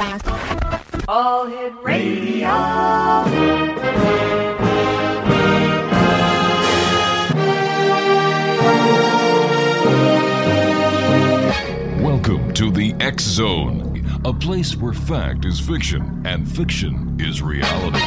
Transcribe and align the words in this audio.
All 0.00 1.44
Hit 1.44 1.74
Radio. 1.82 2.48
Welcome 12.02 12.54
to 12.54 12.70
the 12.70 12.94
X 12.98 13.24
Zone, 13.24 14.02
a 14.24 14.32
place 14.32 14.74
where 14.74 14.94
fact 14.94 15.44
is 15.44 15.60
fiction 15.60 16.22
and 16.24 16.50
fiction 16.50 17.18
is 17.20 17.42
reality. 17.42 17.98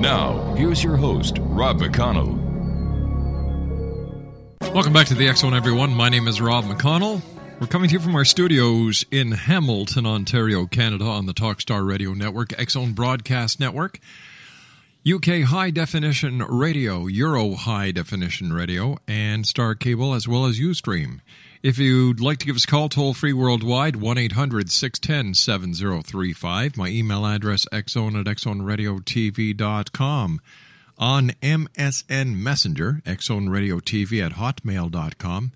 Now, 0.00 0.54
here's 0.56 0.82
your 0.82 0.96
host, 0.96 1.36
Rob 1.40 1.78
McConnell. 1.78 2.42
Welcome 4.72 4.94
back 4.94 5.08
to 5.08 5.14
the 5.14 5.28
X 5.28 5.40
Zone, 5.40 5.52
everyone. 5.52 5.92
My 5.92 6.08
name 6.08 6.26
is 6.26 6.40
Rob 6.40 6.64
McConnell. 6.64 7.20
We're 7.60 7.68
coming 7.68 7.88
to 7.88 7.94
you 7.94 8.00
from 8.00 8.16
our 8.16 8.24
studios 8.24 9.04
in 9.10 9.32
Hamilton, 9.32 10.06
Ontario, 10.06 10.66
Canada, 10.66 11.04
on 11.04 11.26
the 11.26 11.32
Talkstar 11.32 11.86
Radio 11.86 12.12
Network, 12.12 12.52
Zone 12.68 12.92
Broadcast 12.92 13.60
Network, 13.60 14.00
UK 15.10 15.42
High 15.42 15.70
Definition 15.70 16.40
Radio, 16.40 17.06
Euro 17.06 17.54
High 17.54 17.92
Definition 17.92 18.52
Radio, 18.52 18.98
and 19.06 19.46
Star 19.46 19.74
Cable, 19.74 20.14
as 20.14 20.26
well 20.26 20.46
as 20.46 20.58
Ustream. 20.58 21.20
If 21.62 21.78
you'd 21.78 22.20
like 22.20 22.38
to 22.38 22.46
give 22.46 22.56
us 22.56 22.64
a 22.64 22.66
call 22.66 22.88
toll 22.90 23.14
free 23.14 23.32
worldwide, 23.32 23.96
1 23.96 24.18
800 24.18 24.70
610 24.70 25.34
7035. 25.34 26.76
My 26.76 26.88
email 26.88 27.24
address, 27.24 27.66
xzone 27.72 28.20
at 28.20 28.26
xzoneradiotv.com. 28.26 30.40
On 30.98 31.30
MSN 31.30 32.36
Messenger, 32.36 33.00
xzoneradiotv 33.06 34.26
at 34.26 34.32
hotmail.com. 34.32 35.52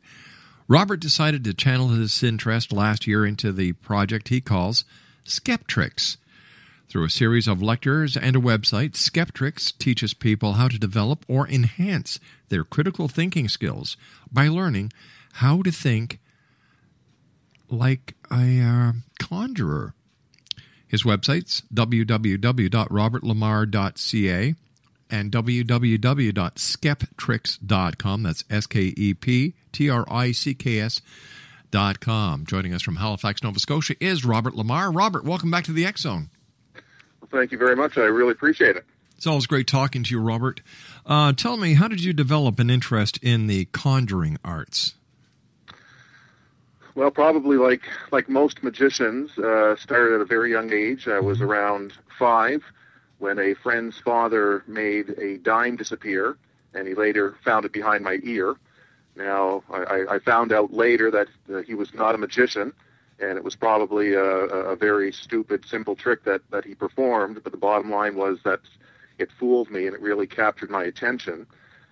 Robert 0.70 1.02
decided 1.02 1.44
to 1.44 1.54
channel 1.54 1.90
his 1.90 2.24
interest 2.24 2.72
last 2.72 3.06
year 3.06 3.26
into 3.26 3.52
the 3.52 3.74
project 3.74 4.30
he 4.30 4.40
calls 4.40 4.86
Skeptricks. 5.26 6.16
Through 6.90 7.06
a 7.06 7.10
series 7.10 7.48
of 7.48 7.62
lectures 7.62 8.16
and 8.16 8.36
a 8.36 8.40
website, 8.40 8.92
Skeptricks 8.92 9.76
teaches 9.78 10.14
people 10.14 10.54
how 10.54 10.68
to 10.68 10.78
develop 10.78 11.26
or 11.28 11.48
enhance 11.48 12.20
their 12.50 12.64
critical 12.64 13.08
thinking 13.08 13.50
skills 13.50 13.98
by 14.32 14.48
learning 14.48 14.92
how 15.34 15.64
to 15.64 15.72
think 15.72 16.20
like 17.70 18.14
a 18.32 18.62
uh, 18.62 18.92
conjurer. 19.20 19.96
His 20.88 21.04
websites 21.04 21.64
www.robertlamar.ca 21.74 24.56
and 25.10 25.32
www.skeptricks.com. 25.32 28.24
That's 28.24 28.44
S 28.50 28.68
K 28.68 28.94
E 28.96 29.14
P 29.14 29.56
T 29.72 29.90
R 29.90 30.06
I 30.10 30.32
C 30.32 30.54
K 30.54 30.80
S 30.80 31.02
dot 31.72 32.00
com. 32.00 32.46
Joining 32.46 32.74
us 32.74 32.82
from 32.82 32.96
Halifax, 32.98 33.44
Nova 33.44 33.60
Scotia 33.60 33.96
is 34.00 34.24
Robert 34.24 34.56
Lamar. 34.56 34.90
Robert, 34.92 35.26
welcome 35.26 35.52
back 35.52 35.66
to 35.66 35.74
the 35.74 35.86
X 35.86 36.02
Zone. 36.02 36.30
Well, 37.32 37.42
thank 37.42 37.52
you 37.52 37.58
very 37.58 37.76
much. 37.76 37.98
I 37.98 38.02
really 38.02 38.32
appreciate 38.32 38.76
it. 38.76 38.86
It's 39.18 39.26
always 39.26 39.48
great 39.48 39.68
talking 39.68 40.04
to 40.04 40.12
you, 40.12 40.20
Robert. 40.20 40.62
Uh, 41.06 41.34
tell 41.34 41.58
me, 41.58 41.74
how 41.74 41.88
did 41.88 42.04
you 42.04 42.14
develop 42.14 42.60
an 42.60 42.70
interest 42.70 43.18
in 43.24 43.48
the 43.48 43.66
conjuring 43.66 44.38
arts? 44.44 44.96
Well, 46.94 47.12
probably 47.12 47.58
like 47.58 47.82
like 48.12 48.30
most 48.30 48.64
magicians, 48.64 49.38
uh, 49.38 49.76
started 49.76 50.16
at 50.16 50.22
a 50.22 50.26
very 50.26 50.52
young 50.52 50.72
age. 50.72 51.08
I 51.08 51.20
was 51.20 51.42
around 51.42 51.94
five 52.18 52.64
when 53.18 53.40
a 53.40 53.54
friend's 53.56 53.98
father 53.98 54.64
made 54.68 55.10
a 55.18 55.38
dime 55.38 55.78
disappear, 55.78 56.38
and 56.74 56.88
he 56.88 56.94
later 56.94 57.36
found 57.44 57.66
it 57.66 57.74
behind 57.74 58.04
my 58.04 58.20
ear. 58.24 58.56
Now, 59.16 59.64
I, 59.70 60.06
I 60.10 60.20
found 60.20 60.52
out 60.52 60.74
later 60.74 61.10
that 61.12 61.28
uh, 61.52 61.62
he 61.64 61.74
was 61.74 61.94
not 61.94 62.16
a 62.16 62.18
magician, 62.18 62.72
and 63.20 63.38
it 63.38 63.44
was 63.44 63.56
probably 63.56 64.14
a, 64.14 64.22
a 64.22 64.76
very 64.76 65.12
stupid, 65.12 65.66
simple 65.66 65.96
trick 65.96 66.24
that, 66.26 66.42
that 66.52 66.66
he 66.66 66.76
performed. 66.76 67.42
But 67.44 67.52
the 67.52 67.58
bottom 67.58 67.90
line 67.90 68.16
was 68.16 68.40
that 68.44 68.60
it 69.18 69.30
fooled 69.40 69.72
me, 69.72 69.88
and 69.88 69.96
it 69.96 70.02
really 70.02 70.28
captured 70.28 70.70
my 70.70 70.84
attention. 70.84 71.48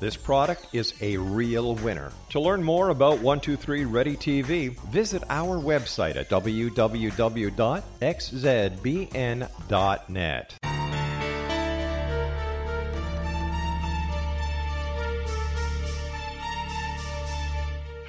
this 0.00 0.16
product 0.16 0.66
is 0.72 0.94
a 1.00 1.16
real 1.16 1.74
winner. 1.76 2.12
To 2.30 2.40
learn 2.40 2.62
more 2.62 2.90
about 2.90 3.20
123 3.20 3.84
Ready 3.84 4.16
TV, 4.16 4.78
visit 4.90 5.22
our 5.28 5.58
website 5.58 6.16
at 6.16 6.28
www.xzbn.net. 6.28 6.80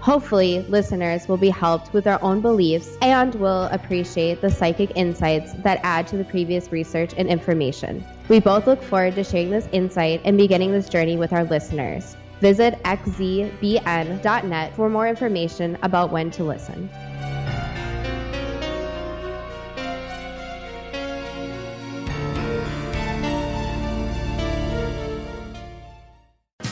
Hopefully, 0.00 0.64
listeners 0.70 1.28
will 1.28 1.36
be 1.36 1.50
helped 1.50 1.92
with 1.92 2.04
their 2.04 2.22
own 2.24 2.40
beliefs 2.40 2.96
and 3.02 3.34
will 3.34 3.64
appreciate 3.64 4.40
the 4.40 4.50
psychic 4.50 4.90
insights 4.96 5.52
that 5.62 5.78
add 5.82 6.06
to 6.06 6.16
the 6.16 6.24
previous 6.24 6.72
research 6.72 7.12
and 7.18 7.28
information. 7.28 8.02
We 8.30 8.40
both 8.40 8.66
look 8.66 8.82
forward 8.82 9.14
to 9.16 9.24
sharing 9.24 9.50
this 9.50 9.68
insight 9.72 10.22
and 10.24 10.38
beginning 10.38 10.72
this 10.72 10.88
journey 10.88 11.18
with 11.18 11.34
our 11.34 11.44
listeners. 11.44 12.16
Visit 12.40 12.82
xzbn.net 12.84 14.74
for 14.74 14.88
more 14.88 15.06
information 15.06 15.76
about 15.82 16.10
when 16.10 16.30
to 16.30 16.44
listen. 16.44 16.88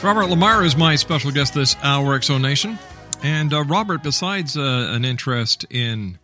Robert 0.02 0.30
Lamar 0.30 0.64
is 0.64 0.76
my 0.76 0.94
special 0.96 1.30
guest 1.30 1.52
this 1.52 1.76
hour, 1.82 2.14
X 2.14 2.28
Zone 2.28 2.40
Nation. 2.40 2.78
And 3.22 3.52
uh, 3.52 3.64
Robert, 3.64 4.02
besides 4.02 4.56
uh, 4.56 4.60
an 4.90 5.04
interest 5.04 5.66
in 5.70 6.18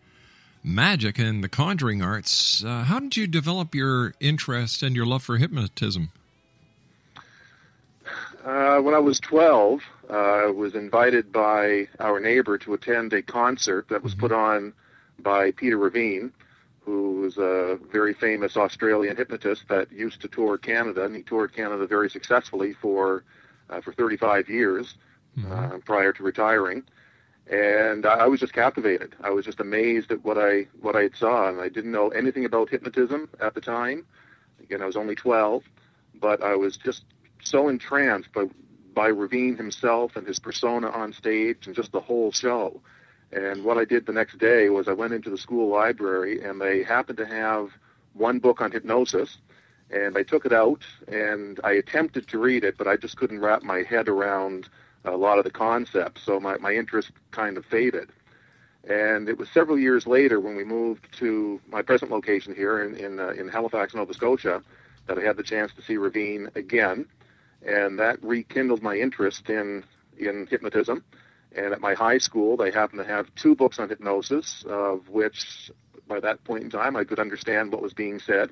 magic 0.62 1.19
and 1.19 1.43
the 1.43 1.49
conjuring 1.49 2.02
arts, 2.02 2.64
uh, 2.64 2.85
how 2.85 3.00
did 3.00 3.17
you 3.17 3.26
develop 3.26 3.75
your 3.75 4.14
interest 4.20 4.82
and 4.82 4.94
your 4.94 5.05
love 5.05 5.23
for 5.25 5.37
hypnotism? 5.37 6.11
Uh, 8.44 8.79
when 8.81 8.94
I 8.94 8.99
was 8.99 9.19
12, 9.20 9.81
uh, 10.08 10.12
I 10.12 10.46
was 10.46 10.75
invited 10.75 11.32
by 11.32 11.88
our 11.99 12.20
neighbor 12.20 12.58
to 12.58 12.75
attend 12.75 13.12
a 13.12 13.23
concert 13.23 13.88
that 13.88 14.02
was 14.02 14.14
put 14.14 14.31
on 14.31 14.73
by 15.19 15.50
Peter 15.50 15.79
Reveen, 15.79 16.31
who 16.85 17.23
was 17.23 17.38
a 17.38 17.79
very 17.90 18.14
famous 18.14 18.56
Australian 18.56 19.17
hypnotist 19.17 19.64
that 19.69 19.90
used 19.90 20.20
to 20.20 20.29
tour 20.29 20.58
Canada, 20.58 21.05
and 21.05 21.17
he 21.17 21.23
toured 21.23 21.55
Canada 21.55 21.87
very 21.87 22.11
successfully 22.11 22.73
for 22.75 23.25
uh, 23.70 23.81
for 23.81 23.93
35 23.94 24.49
years 24.49 24.94
uh, 25.51 25.79
prior 25.85 26.13
to 26.13 26.23
retiring. 26.23 26.85
And 27.51 28.07
I 28.07 28.21
I 28.21 28.27
was 28.27 28.41
just 28.41 28.53
captivated. 28.53 29.15
I 29.23 29.31
was 29.31 29.45
just 29.45 29.61
amazed 29.61 30.11
at 30.11 30.25
what 30.25 30.39
I 30.39 30.67
what 30.81 30.97
I 30.97 31.11
saw, 31.11 31.49
and 31.49 31.61
I 31.61 31.69
didn't 31.69 31.93
know 31.93 32.09
anything 32.09 32.45
about 32.45 32.71
hypnotism 32.71 33.29
at 33.41 33.55
the 33.55 33.61
time. 33.61 34.07
Again, 34.63 34.81
I 34.81 34.87
was 34.87 34.97
only 34.97 35.15
12, 35.15 35.63
but 36.21 36.43
I 36.43 36.57
was 36.57 36.79
just 36.79 37.05
so 37.43 37.69
entranced 37.69 38.33
by 38.33 38.47
by 38.95 39.11
Reveen 39.11 39.57
himself 39.57 40.17
and 40.17 40.27
his 40.27 40.39
persona 40.39 40.89
on 40.89 41.13
stage 41.13 41.67
and 41.67 41.75
just 41.75 41.93
the 41.93 42.01
whole 42.01 42.33
show. 42.33 42.81
And 43.33 43.65
what 43.65 43.77
I 43.77 43.85
did 43.85 44.07
the 44.07 44.13
next 44.13 44.39
day 44.39 44.69
was 44.69 44.87
I 44.87 44.93
went 44.93 45.13
into 45.13 45.29
the 45.29 45.37
school 45.37 45.69
library 45.69 46.43
and 46.43 46.61
they 46.61 46.85
happened 46.85 47.19
to 47.19 47.27
have 47.27 47.71
one 48.13 48.39
book 48.39 48.61
on 48.61 48.71
hypnosis 48.71 49.39
and 49.91 50.17
I 50.17 50.23
took 50.23 50.47
it 50.47 50.53
out 50.53 50.85
and 51.09 51.61
I 51.64 51.73
attempted 51.73 52.29
to 52.29 52.38
read 52.38 52.64
it, 52.64 52.79
but 52.79 52.87
I 52.87 52.97
just 52.97 53.17
couldn't 53.17 53.41
wrap 53.41 53.62
my 53.62 53.83
head 53.83 54.09
around 54.09 54.69
a 55.04 55.16
lot 55.16 55.38
of 55.38 55.44
the 55.44 55.50
concepts, 55.50 56.23
so 56.23 56.40
my, 56.40 56.56
my 56.58 56.73
interest 56.73 57.11
kind 57.30 57.56
of 57.56 57.64
faded. 57.66 58.11
And 58.88 59.28
it 59.28 59.38
was 59.38 59.49
several 59.50 59.78
years 59.78 60.06
later 60.06 60.40
when 60.40 60.56
we 60.56 60.64
moved 60.64 61.06
to 61.18 61.61
my 61.68 61.82
present 61.82 62.11
location 62.11 62.54
here 62.54 62.82
in 62.82 62.96
in, 62.96 63.18
uh, 63.18 63.28
in 63.28 63.49
Halifax, 63.49 63.94
Nova 63.94 64.12
Scotia, 64.12 64.62
that 65.06 65.18
I 65.18 65.23
had 65.23 65.37
the 65.37 65.42
chance 65.42 65.73
to 65.75 65.82
see 65.82 65.94
Reveen 65.96 66.54
again, 66.56 67.06
and 67.66 67.99
that 67.99 68.23
rekindled 68.23 68.82
my 68.82 68.96
interest 68.96 69.49
in 69.49 69.84
in 70.18 70.46
hypnotism. 70.46 71.02
And 71.56 71.73
at 71.73 71.80
my 71.80 71.94
high 71.94 72.18
school, 72.18 72.56
they 72.56 72.70
happened 72.70 73.00
to 73.00 73.06
have 73.06 73.34
two 73.37 73.54
books 73.54 73.78
on 73.78 73.88
hypnosis, 73.88 74.64
of 74.68 75.08
which 75.08 75.70
by 76.08 76.20
that 76.20 76.42
point 76.44 76.64
in 76.64 76.70
time 76.70 76.96
I 76.96 77.04
could 77.04 77.18
understand 77.18 77.73
what 77.73 77.80
was 77.80 77.94
being 77.94 78.18
said, 78.18 78.50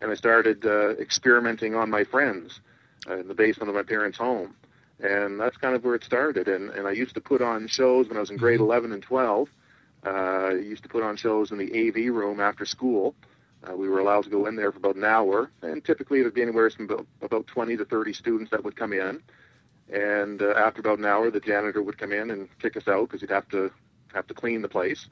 and 0.00 0.10
I 0.10 0.14
started 0.14 0.64
uh, 0.64 0.90
experimenting 0.90 1.74
on 1.74 1.90
my 1.90 2.04
friends 2.04 2.60
uh, 3.08 3.18
in 3.18 3.26
the 3.26 3.34
basement 3.34 3.68
of 3.68 3.74
my 3.74 3.82
parents' 3.82 4.18
home, 4.18 4.54
and 5.02 5.38
that's 5.40 5.56
kind 5.56 5.74
of 5.74 5.84
where 5.84 5.94
it 5.94 6.04
started. 6.04 6.48
And 6.48 6.70
and 6.70 6.86
I 6.86 6.92
used 6.92 7.14
to 7.14 7.20
put 7.20 7.42
on 7.42 7.66
shows 7.66 8.08
when 8.08 8.16
I 8.16 8.20
was 8.20 8.30
in 8.30 8.36
grade 8.36 8.60
11 8.60 8.92
and 8.92 9.02
12. 9.02 9.48
Uh, 10.04 10.10
I 10.10 10.52
used 10.52 10.82
to 10.84 10.88
put 10.88 11.02
on 11.02 11.16
shows 11.16 11.50
in 11.50 11.58
the 11.58 11.88
AV 11.88 12.12
room 12.14 12.40
after 12.40 12.64
school. 12.64 13.14
Uh, 13.62 13.76
we 13.76 13.88
were 13.88 14.00
allowed 14.00 14.24
to 14.24 14.30
go 14.30 14.46
in 14.46 14.56
there 14.56 14.72
for 14.72 14.78
about 14.78 14.96
an 14.96 15.04
hour, 15.04 15.50
and 15.62 15.84
typically 15.84 16.20
there'd 16.20 16.34
be 16.34 16.42
anywhere 16.42 16.68
from 16.70 16.86
about, 16.86 17.06
about 17.20 17.46
20 17.46 17.76
to 17.76 17.84
30 17.84 18.12
students 18.12 18.50
that 18.50 18.64
would 18.64 18.74
come 18.74 18.92
in. 18.92 19.22
And 19.92 20.42
uh, 20.42 20.54
after 20.56 20.80
about 20.80 20.98
an 20.98 21.04
hour, 21.04 21.30
the 21.30 21.38
janitor 21.38 21.80
would 21.80 21.96
come 21.96 22.12
in 22.12 22.30
and 22.32 22.48
kick 22.58 22.76
us 22.76 22.88
out 22.88 23.08
because 23.08 23.20
he'd 23.20 23.30
have 23.30 23.48
to 23.50 23.70
have 24.14 24.26
to 24.26 24.34
clean 24.34 24.62
the 24.62 24.68
place. 24.68 25.06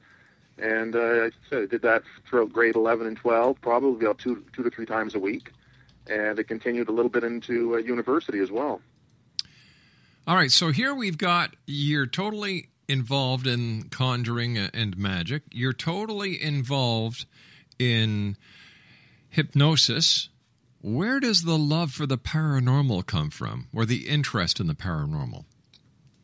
And 0.57 0.95
uh, 0.95 1.29
I 1.51 1.55
I 1.55 1.65
did 1.65 1.81
that 1.83 2.03
throughout 2.29 2.51
grade 2.51 2.75
11 2.75 3.07
and 3.07 3.17
12, 3.17 3.61
probably 3.61 4.05
about 4.05 4.19
two 4.19 4.43
two 4.53 4.63
to 4.63 4.69
three 4.69 4.85
times 4.85 5.15
a 5.15 5.19
week, 5.19 5.51
and 6.07 6.37
it 6.37 6.47
continued 6.47 6.89
a 6.89 6.91
little 6.91 7.09
bit 7.09 7.23
into 7.23 7.75
uh, 7.75 7.77
university 7.77 8.39
as 8.39 8.51
well. 8.51 8.81
All 10.27 10.35
right, 10.35 10.51
so 10.51 10.71
here 10.71 10.93
we've 10.93 11.17
got 11.17 11.55
you're 11.65 12.05
totally 12.05 12.69
involved 12.87 13.47
in 13.47 13.89
conjuring 13.89 14.57
and 14.57 14.95
magic. 14.97 15.43
You're 15.51 15.73
totally 15.73 16.41
involved 16.41 17.25
in 17.79 18.37
hypnosis. 19.29 20.29
Where 20.81 21.19
does 21.19 21.43
the 21.43 21.57
love 21.57 21.91
for 21.91 22.05
the 22.05 22.17
paranormal 22.17 23.05
come 23.07 23.29
from, 23.31 23.67
or 23.73 23.85
the 23.85 24.07
interest 24.07 24.59
in 24.59 24.67
the 24.67 24.75
paranormal? 24.75 25.45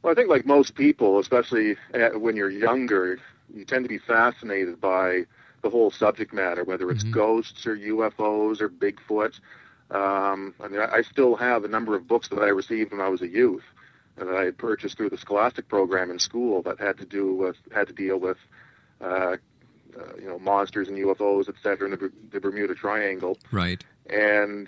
Well, 0.04 0.12
I 0.12 0.16
think 0.16 0.30
like 0.30 0.46
most 0.46 0.76
people, 0.76 1.18
especially 1.20 1.76
uh 1.94 2.10
when 2.20 2.36
you're 2.36 2.52
younger, 2.52 3.20
you 3.54 3.66
tend 3.66 3.84
to 3.86 3.90
be 3.90 3.98
fascinated 3.98 4.80
by 4.80 5.24
the 5.64 5.72
whole 5.72 5.90
subject 5.90 6.34
matter, 6.34 6.64
whether 6.64 6.92
it's 6.92 7.04
Mhm. 7.04 7.12
ghosts 7.12 7.66
or 7.66 7.76
UFOs 7.76 8.62
or 8.62 8.70
Bigfoot. 8.70 9.40
Um, 9.90 10.54
I 10.60 10.68
mean, 10.68 10.82
I, 10.82 11.02
still 11.02 11.36
have 11.38 11.64
a 11.64 11.68
number 11.68 11.96
of 11.96 12.08
books 12.08 12.28
that 12.28 12.40
I 12.40 12.50
received 12.50 12.92
when 12.92 13.00
I 13.00 13.08
was 13.08 13.22
a 13.22 13.28
youth 13.28 13.64
that 14.18 14.28
I 14.28 14.44
had 14.46 14.58
purchased 14.58 14.98
through 14.98 15.10
the 15.10 15.18
Scholastic 15.18 15.68
program 15.68 16.12
in 16.12 16.20
school 16.20 16.62
that 16.64 16.80
had 16.80 16.98
to 16.98 17.06
do 17.06 17.34
with 17.34 17.56
had 17.74 17.88
to 17.88 17.94
deal 17.94 18.18
with 18.18 18.38
uh, 19.02 19.06
uh, 19.06 19.38
you 20.20 20.28
know 20.28 20.40
monsters 20.40 20.88
and 20.90 20.98
UFOs, 20.98 21.48
et 21.50 21.56
cetera, 21.62 21.90
and 21.90 22.00
the, 22.00 22.12
the 22.32 22.40
Bermuda 22.40 22.76
Triangle. 22.76 23.38
Right. 23.52 23.84
And 24.10 24.68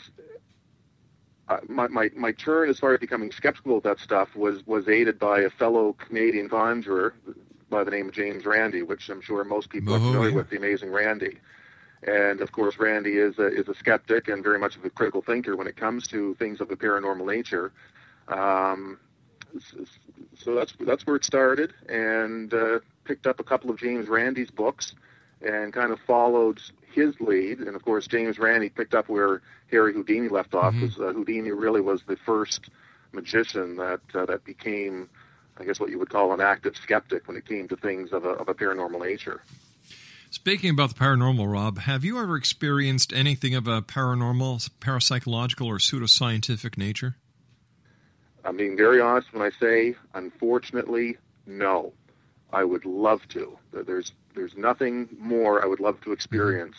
uh, 1.47 1.57
my, 1.67 1.87
my 1.87 2.09
my 2.15 2.31
turn 2.31 2.69
as 2.69 2.79
far 2.79 2.93
as 2.93 2.99
becoming 2.99 3.31
skeptical 3.31 3.77
of 3.77 3.83
that 3.83 3.99
stuff 3.99 4.35
was 4.35 4.65
was 4.67 4.87
aided 4.87 5.17
by 5.19 5.41
a 5.41 5.49
fellow 5.49 5.93
Canadian 5.93 6.47
conjurer 6.49 7.13
by 7.69 7.83
the 7.83 7.91
name 7.91 8.07
of 8.07 8.13
James 8.13 8.45
Randi, 8.45 8.81
which 8.81 9.09
I'm 9.09 9.21
sure 9.21 9.43
most 9.43 9.69
people 9.69 9.93
Oh, 9.93 9.97
are 9.97 9.99
familiar 9.99 10.29
yeah. 10.29 10.35
with, 10.35 10.49
the 10.49 10.57
amazing 10.57 10.91
Randi. 10.91 11.37
And 12.01 12.41
of 12.41 12.51
course, 12.51 12.79
Randi 12.79 13.17
is 13.17 13.37
a, 13.37 13.47
is 13.47 13.67
a 13.67 13.75
skeptic 13.75 14.27
and 14.27 14.43
very 14.43 14.57
much 14.57 14.75
of 14.77 14.85
a 14.85 14.89
critical 14.89 15.21
thinker 15.21 15.55
when 15.55 15.67
it 15.67 15.75
comes 15.75 16.07
to 16.07 16.33
things 16.35 16.61
of 16.61 16.71
a 16.71 16.75
paranormal 16.75 17.27
nature. 17.27 17.71
Um, 18.27 18.97
so 20.37 20.55
that's 20.55 20.73
that's 20.79 21.05
where 21.05 21.15
it 21.15 21.25
started, 21.25 21.73
and 21.87 22.53
uh, 22.53 22.79
picked 23.03 23.27
up 23.27 23.39
a 23.39 23.43
couple 23.43 23.69
of 23.69 23.77
James 23.77 24.07
Randi's 24.07 24.51
books, 24.51 24.93
and 25.41 25.73
kind 25.73 25.91
of 25.91 25.99
followed 26.01 26.61
his 26.91 27.19
lead. 27.19 27.59
And 27.59 27.75
of 27.75 27.83
course, 27.83 28.07
James 28.07 28.39
Randi 28.39 28.69
picked 28.69 28.93
up 28.93 29.09
where 29.09 29.41
Harry 29.71 29.93
Houdini 29.93 30.29
left 30.29 30.53
off. 30.53 30.73
Mhm. 30.73 30.99
Uh, 30.99 31.13
Houdini 31.13 31.51
really 31.51 31.81
was 31.81 32.01
the 32.07 32.17
first 32.17 32.69
magician 33.11 33.77
that 33.77 34.01
uh, 34.13 34.25
that 34.25 34.43
became, 34.43 35.09
I 35.57 35.65
guess, 35.65 35.79
what 35.79 35.89
you 35.89 35.99
would 35.99 36.09
call 36.09 36.33
an 36.33 36.41
active 36.41 36.75
skeptic 36.77 37.27
when 37.27 37.37
it 37.37 37.45
came 37.45 37.67
to 37.67 37.75
things 37.75 38.11
of 38.11 38.25
a, 38.25 38.29
of 38.29 38.49
a 38.49 38.53
paranormal 38.53 39.01
nature. 39.01 39.41
Speaking 40.31 40.69
about 40.69 40.89
the 40.89 40.95
paranormal, 40.95 41.51
Rob, 41.51 41.79
have 41.79 42.05
you 42.05 42.21
ever 42.21 42.35
experienced 42.35 43.11
anything 43.11 43.55
of 43.55 43.67
a 43.67 43.81
paranormal, 43.81 44.69
parapsychological, 44.79 45.65
or 45.65 45.77
pseudoscientific 45.77 46.77
nature? 46.77 47.15
I'm 48.45 48.57
being 48.57 48.77
very 48.77 49.01
honest 49.01 49.33
when 49.33 49.41
I 49.41 49.51
say, 49.59 49.95
unfortunately, 50.13 51.17
no. 51.45 51.93
I 52.51 52.63
would 52.63 52.85
love 52.85 53.27
to. 53.29 53.57
There's 53.71 54.11
there's 54.35 54.57
nothing 54.57 55.09
more 55.19 55.63
I 55.63 55.67
would 55.67 55.79
love 55.79 56.01
to 56.01 56.11
experience 56.11 56.75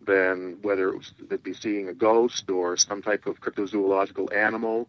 than 0.00 0.58
whether 0.62 0.88
it 0.88 0.96
was 0.96 1.12
it'd 1.24 1.42
be 1.42 1.54
seeing 1.54 1.88
a 1.88 1.94
ghost 1.94 2.50
or 2.50 2.76
some 2.76 3.02
type 3.02 3.26
of 3.26 3.40
cryptozoological 3.40 4.34
animal, 4.34 4.88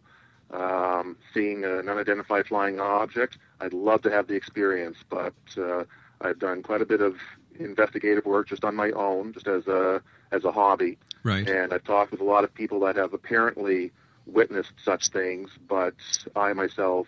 um, 0.50 1.16
seeing 1.32 1.64
an 1.64 1.88
unidentified 1.88 2.46
flying 2.46 2.80
object. 2.80 3.38
I'd 3.60 3.72
love 3.72 4.02
to 4.02 4.10
have 4.10 4.26
the 4.26 4.34
experience, 4.34 4.98
but 5.08 5.34
uh, 5.56 5.84
I've 6.20 6.38
done 6.38 6.62
quite 6.62 6.82
a 6.82 6.86
bit 6.86 7.00
of 7.00 7.16
investigative 7.58 8.24
work 8.24 8.48
just 8.48 8.64
on 8.64 8.74
my 8.74 8.90
own, 8.90 9.32
just 9.32 9.46
as 9.46 9.66
a 9.68 10.02
as 10.32 10.44
a 10.44 10.50
hobby. 10.50 10.98
Right. 11.22 11.48
And 11.48 11.72
I've 11.72 11.84
talked 11.84 12.10
with 12.10 12.20
a 12.20 12.24
lot 12.24 12.42
of 12.44 12.52
people 12.52 12.80
that 12.80 12.96
have 12.96 13.14
apparently 13.14 13.92
witnessed 14.26 14.72
such 14.82 15.08
things, 15.08 15.50
but 15.68 15.94
I 16.34 16.52
myself 16.52 17.06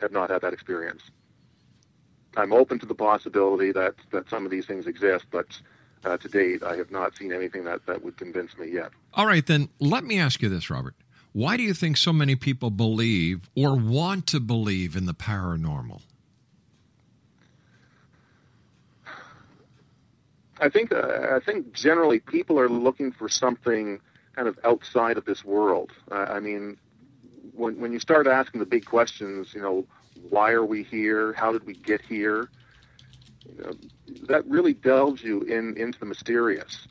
have 0.00 0.12
not 0.12 0.30
had 0.30 0.42
that 0.42 0.52
experience. 0.52 1.02
I'm 2.36 2.52
open 2.52 2.78
to 2.80 2.86
the 2.86 2.94
possibility 2.94 3.72
that, 3.72 3.94
that 4.10 4.28
some 4.28 4.44
of 4.44 4.50
these 4.50 4.66
things 4.66 4.86
exist, 4.86 5.26
but 5.30 5.46
uh, 6.04 6.16
to 6.16 6.28
date, 6.28 6.62
I 6.62 6.76
have 6.76 6.90
not 6.90 7.16
seen 7.16 7.32
anything 7.32 7.64
that, 7.64 7.86
that 7.86 8.02
would 8.02 8.16
convince 8.16 8.56
me 8.58 8.70
yet. 8.70 8.90
All 9.14 9.26
right, 9.26 9.46
then 9.46 9.68
let 9.78 10.04
me 10.04 10.18
ask 10.18 10.42
you 10.42 10.48
this, 10.48 10.68
Robert. 10.68 10.94
Why 11.32 11.56
do 11.56 11.62
you 11.62 11.74
think 11.74 11.96
so 11.96 12.12
many 12.12 12.36
people 12.36 12.70
believe 12.70 13.48
or 13.56 13.76
want 13.76 14.26
to 14.28 14.40
believe 14.40 14.96
in 14.96 15.06
the 15.06 15.14
paranormal? 15.14 16.02
I 20.60 20.68
think 20.68 20.92
uh, 20.92 21.28
I 21.32 21.40
think 21.44 21.72
generally 21.72 22.20
people 22.20 22.60
are 22.60 22.68
looking 22.68 23.10
for 23.10 23.28
something 23.28 24.00
kind 24.34 24.48
of 24.48 24.58
outside 24.64 25.16
of 25.16 25.24
this 25.24 25.44
world. 25.44 25.92
Uh, 26.10 26.26
I 26.28 26.40
mean, 26.40 26.76
when 27.52 27.78
when 27.80 27.92
you 27.92 27.98
start 27.98 28.26
asking 28.26 28.60
the 28.60 28.66
big 28.66 28.84
questions, 28.84 29.54
you 29.54 29.62
know, 29.62 29.86
why 30.28 30.52
are 30.52 30.64
we 30.64 30.82
here? 30.82 31.32
How 31.32 31.52
did 31.52 31.64
we 31.64 31.74
get 31.74 32.00
here? 32.00 32.50
You 33.46 33.62
know, 33.62 33.72
that 34.28 34.46
really 34.46 34.74
delves 34.74 35.22
you 35.22 35.42
in 35.42 35.76
into 35.76 35.98
the 35.98 36.06
mysterious, 36.06 36.86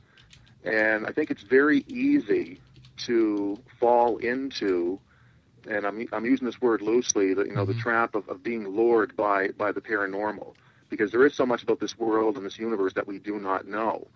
and 0.63 1.05
I 1.05 1.11
think 1.11 1.31
it's 1.31 1.43
very 1.43 1.83
easy 1.87 2.59
to 3.05 3.57
fall 3.79 4.17
into. 4.17 4.99
And 5.69 5.85
I'm 5.85 6.05
I'm 6.11 6.25
using 6.25 6.45
this 6.45 6.61
word 6.61 6.81
loosely. 6.81 7.33
The, 7.33 7.45
you 7.45 7.55
know, 7.55 7.65
the 7.65 7.73
trap 7.73 8.15
of, 8.15 8.27
of 8.27 8.43
being 8.43 8.67
lured 8.67 9.15
by 9.15 9.49
by 9.49 9.71
the 9.71 9.79
paranormal 9.81 10.55
because 10.89 11.11
there 11.11 11.25
is 11.25 11.33
so 11.33 11.45
much 11.45 11.63
about 11.63 11.79
this 11.79 11.97
world 11.97 12.37
and 12.37 12.45
this 12.45 12.59
universe 12.59 12.93
that 12.93 13.07
we 13.07 13.17
do 13.17 13.39
not 13.39 13.65
know. 13.65 14.07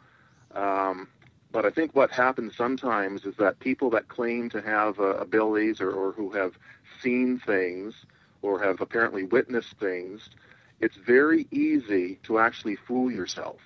Um, 0.53 1.07
but 1.51 1.66
I 1.66 1.70
think 1.70 1.96
what 1.96 2.12
happens 2.12 2.56
sometimes 2.56 3.25
is 3.25 3.36
that 3.38 3.60
people 3.60 3.89
that 3.92 4.08
claim 4.08 4.50
to 4.50 4.62
have 4.62 5.00
uh, 5.00 5.16
abilities 5.16 5.80
or, 5.82 5.92
or 5.92 6.12
who 6.12 6.32
have 6.32 6.54
seen 7.01 7.39
things 7.46 7.94
or 8.42 8.62
have 8.62 8.82
apparently 8.82 9.24
witnessed 9.24 9.75
things, 9.80 10.30
it's 10.80 10.96
very 10.96 11.48
easy 11.51 12.20
to 12.24 12.39
actually 12.39 12.75
fool 12.75 13.12
yourself. 13.12 13.58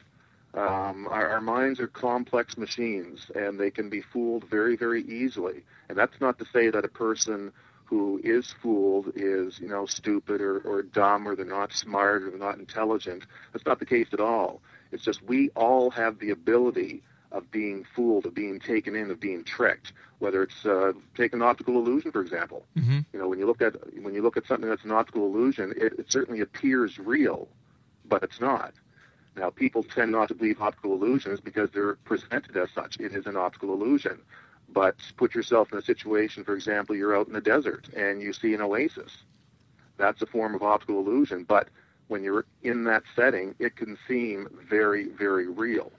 Um, 0.54 1.08
our, 1.10 1.30
our 1.30 1.42
minds 1.42 1.80
are 1.80 1.88
complex 1.88 2.58
machines, 2.58 3.32
and 3.36 3.60
they 3.60 3.72
can 3.72 3.90
be 3.90 4.02
fooled 4.02 4.46
very, 4.50 4.76
very 4.76 5.02
easily. 5.04 5.64
And 5.90 5.98
that's 5.98 6.20
not 6.20 6.40
to 6.40 6.46
say 6.52 6.70
that 6.70 6.84
a 6.84 6.90
person 6.90 7.52
who 7.86 8.22
is 8.24 8.54
fooled 8.62 9.12
is, 9.16 9.60
you 9.60 9.68
know, 9.68 9.86
stupid 9.86 10.40
or, 10.40 10.60
or 10.60 10.82
dumb 10.82 11.28
or 11.28 11.36
they're 11.36 11.46
not 11.46 11.74
smart 11.74 12.24
or 12.24 12.30
they're 12.30 12.40
not 12.40 12.58
intelligent. 12.58 13.24
That's 13.52 13.66
not 13.66 13.80
the 13.80 13.86
case 13.86 14.08
at 14.14 14.22
all. 14.22 14.62
It's 14.92 15.04
just 15.04 15.22
we 15.24 15.50
all 15.56 15.90
have 15.92 16.20
the 16.20 16.32
ability 16.32 17.04
of 17.32 17.50
being 17.52 17.86
fooled, 17.96 18.26
of 18.26 18.34
being 18.34 18.60
taken 18.60 18.96
in, 18.96 19.12
of 19.12 19.20
being 19.20 19.44
tricked. 19.44 19.94
Whether 20.20 20.44
it's 20.44 20.66
uh, 20.66 20.94
take 21.16 21.34
an 21.34 21.42
optical 21.42 21.76
illusion, 21.76 22.12
for 22.12 22.22
example. 22.22 22.66
Mm-hmm. 22.78 23.00
You 23.14 23.20
know, 23.20 23.28
when 23.28 23.40
you 23.40 23.48
look 23.48 23.62
at 23.62 23.76
when 24.02 24.14
you 24.14 24.22
look 24.22 24.38
at 24.38 24.46
something 24.46 24.70
that's 24.70 24.84
an 24.84 24.92
optical 24.92 25.26
illusion, 25.26 25.74
it, 25.76 25.94
it 26.00 26.12
certainly 26.12 26.42
appears 26.42 27.00
real, 27.00 27.48
but 28.06 28.24
it's 28.24 28.40
not. 28.40 28.74
Now, 29.36 29.50
people 29.50 29.84
tend 29.84 30.12
not 30.12 30.28
to 30.28 30.36
believe 30.36 30.62
optical 30.62 30.94
illusions 30.94 31.40
because 31.40 31.70
they're 31.72 31.96
presented 31.96 32.56
as 32.58 32.70
such. 32.72 33.00
It 33.00 33.14
is 33.14 33.26
an 33.26 33.38
optical 33.38 33.74
illusion. 33.74 34.20
But 34.74 34.96
put 35.18 35.36
yourself 35.36 35.72
in 35.72 35.80
a 35.80 35.82
situation, 35.82 36.44
for 36.44 36.54
example, 36.54 36.96
you're 36.96 37.16
out 37.16 37.28
in 37.28 37.34
the 37.34 37.42
desert 37.42 37.90
and 37.96 38.22
you 38.22 38.34
see 38.34 38.54
an 38.54 38.62
oasis. 38.62 39.18
That's 39.98 40.22
a 40.22 40.26
form 40.26 40.56
of 40.56 40.64
optical 40.64 41.00
illusion, 41.00 41.44
but 41.44 41.68
when 42.08 42.24
you're 42.24 42.46
in 42.64 42.84
that 42.86 43.04
setting, 43.16 43.56
it 43.60 43.76
can 43.76 43.98
seem 44.08 44.48
very, 44.70 45.10
very 45.10 45.48
real. 45.48 45.92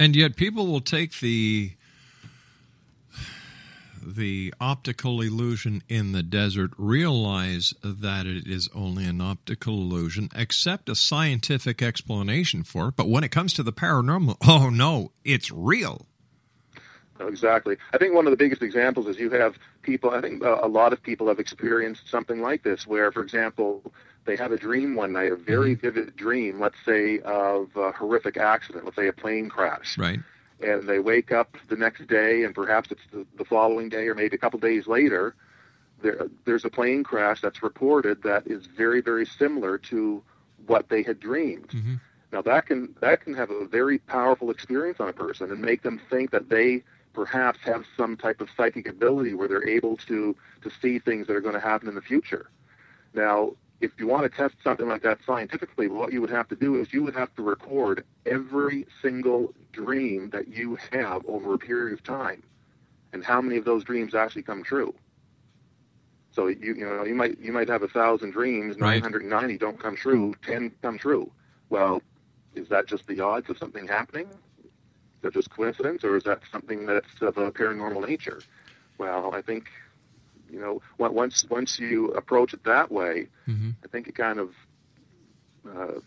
And 0.00 0.16
yet, 0.16 0.34
people 0.34 0.66
will 0.66 0.80
take 0.80 1.20
the 1.20 1.72
the 4.02 4.54
optical 4.58 5.20
illusion 5.20 5.82
in 5.90 6.12
the 6.12 6.22
desert, 6.22 6.70
realize 6.78 7.74
that 7.84 8.24
it 8.24 8.46
is 8.46 8.70
only 8.74 9.04
an 9.04 9.20
optical 9.20 9.74
illusion, 9.74 10.30
accept 10.34 10.88
a 10.88 10.94
scientific 10.94 11.82
explanation 11.82 12.62
for 12.62 12.88
it. 12.88 12.96
But 12.96 13.10
when 13.10 13.24
it 13.24 13.30
comes 13.30 13.52
to 13.52 13.62
the 13.62 13.74
paranormal, 13.74 14.38
oh 14.48 14.70
no, 14.70 15.12
it's 15.22 15.50
real. 15.50 16.06
Exactly. 17.20 17.76
I 17.92 17.98
think 17.98 18.14
one 18.14 18.26
of 18.26 18.30
the 18.30 18.38
biggest 18.38 18.62
examples 18.62 19.06
is 19.06 19.18
you 19.18 19.28
have 19.28 19.56
people, 19.82 20.08
I 20.08 20.22
think 20.22 20.42
uh, 20.42 20.60
a 20.62 20.68
lot 20.68 20.94
of 20.94 21.02
people 21.02 21.28
have 21.28 21.38
experienced 21.38 22.08
something 22.08 22.40
like 22.40 22.62
this, 22.62 22.86
where, 22.86 23.12
for 23.12 23.22
example, 23.22 23.92
they 24.24 24.36
have 24.36 24.52
a 24.52 24.56
dream 24.56 24.94
one 24.94 25.12
night, 25.12 25.32
a 25.32 25.36
very 25.36 25.74
vivid 25.74 26.14
dream, 26.16 26.60
let's 26.60 26.76
say, 26.84 27.20
of 27.20 27.74
a 27.76 27.92
horrific 27.92 28.36
accident, 28.36 28.84
let's 28.84 28.96
say 28.96 29.08
a 29.08 29.12
plane 29.12 29.48
crash. 29.48 29.96
Right. 29.98 30.20
And 30.60 30.86
they 30.88 30.98
wake 30.98 31.32
up 31.32 31.56
the 31.68 31.76
next 31.76 32.06
day, 32.06 32.44
and 32.44 32.54
perhaps 32.54 32.90
it's 32.90 33.00
the, 33.12 33.26
the 33.38 33.44
following 33.44 33.88
day 33.88 34.08
or 34.08 34.14
maybe 34.14 34.36
a 34.36 34.38
couple 34.38 34.60
days 34.60 34.86
later, 34.86 35.34
there, 36.02 36.28
there's 36.44 36.64
a 36.64 36.70
plane 36.70 37.02
crash 37.02 37.40
that's 37.40 37.62
reported 37.62 38.22
that 38.22 38.46
is 38.46 38.66
very, 38.66 39.00
very 39.00 39.26
similar 39.26 39.78
to 39.78 40.22
what 40.66 40.88
they 40.88 41.02
had 41.02 41.18
dreamed. 41.18 41.68
Mm-hmm. 41.68 41.94
Now 42.32 42.42
that 42.42 42.66
can 42.66 42.94
that 43.00 43.22
can 43.22 43.34
have 43.34 43.50
a 43.50 43.66
very 43.66 43.98
powerful 43.98 44.50
experience 44.50 45.00
on 45.00 45.08
a 45.08 45.12
person 45.12 45.50
and 45.50 45.60
make 45.60 45.82
them 45.82 46.00
think 46.10 46.30
that 46.30 46.48
they 46.48 46.84
perhaps 47.12 47.58
have 47.64 47.84
some 47.96 48.16
type 48.16 48.40
of 48.40 48.48
psychic 48.56 48.88
ability 48.88 49.34
where 49.34 49.48
they're 49.48 49.68
able 49.68 49.96
to 49.96 50.36
to 50.62 50.70
see 50.80 50.98
things 50.98 51.26
that 51.26 51.34
are 51.34 51.40
going 51.40 51.54
to 51.54 51.60
happen 51.60 51.88
in 51.88 51.94
the 51.94 52.02
future. 52.02 52.48
Now, 53.14 53.54
if 53.80 53.92
you 53.98 54.06
want 54.06 54.22
to 54.24 54.28
test 54.28 54.56
something 54.62 54.88
like 54.88 55.02
that 55.02 55.18
scientifically, 55.24 55.88
what 55.88 56.12
you 56.12 56.20
would 56.20 56.30
have 56.30 56.48
to 56.48 56.56
do 56.56 56.76
is 56.76 56.92
you 56.92 57.02
would 57.02 57.14
have 57.14 57.34
to 57.36 57.42
record 57.42 58.04
every 58.26 58.86
single 59.00 59.54
dream 59.72 60.30
that 60.30 60.48
you 60.48 60.76
have 60.92 61.24
over 61.26 61.54
a 61.54 61.58
period 61.58 61.92
of 61.94 62.02
time, 62.04 62.42
and 63.12 63.24
how 63.24 63.40
many 63.40 63.56
of 63.56 63.64
those 63.64 63.84
dreams 63.84 64.14
actually 64.14 64.42
come 64.42 64.62
true. 64.62 64.94
So 66.32 66.46
you 66.48 66.74
you 66.74 66.86
know 66.86 67.04
you 67.04 67.14
might 67.14 67.38
you 67.40 67.52
might 67.52 67.68
have 67.68 67.82
a 67.82 67.88
thousand 67.88 68.32
dreams, 68.32 68.78
Right. 68.78 69.02
990 69.02 69.58
don't 69.58 69.78
come 69.78 69.96
true, 69.96 70.34
10 70.44 70.72
come 70.82 70.98
true. 70.98 71.30
Well, 71.70 72.02
is 72.54 72.68
that 72.68 72.86
just 72.86 73.06
the 73.06 73.20
odds 73.20 73.48
of 73.50 73.58
something 73.58 73.86
happening? 73.86 74.26
Is 74.26 75.22
that 75.22 75.34
just 75.34 75.50
coincidence, 75.50 76.04
or 76.04 76.16
is 76.16 76.24
that 76.24 76.40
something 76.52 76.86
that's 76.86 77.20
of 77.20 77.36
a 77.38 77.50
paranormal 77.50 78.06
nature? 78.06 78.40
Well, 78.98 79.34
I 79.34 79.42
think, 79.42 79.68
you 80.50 80.60
know, 80.60 80.82
once 80.98 81.44
once 81.48 81.78
you 81.78 82.08
approach 82.12 82.52
it 82.54 82.64
that 82.64 82.90
way, 82.90 83.28
Mhm. 83.48 83.74
I 83.84 83.88
think 83.88 84.08
it 84.08 84.14
kind 84.14 84.38
of 84.38 84.54
uh, 85.68 86.00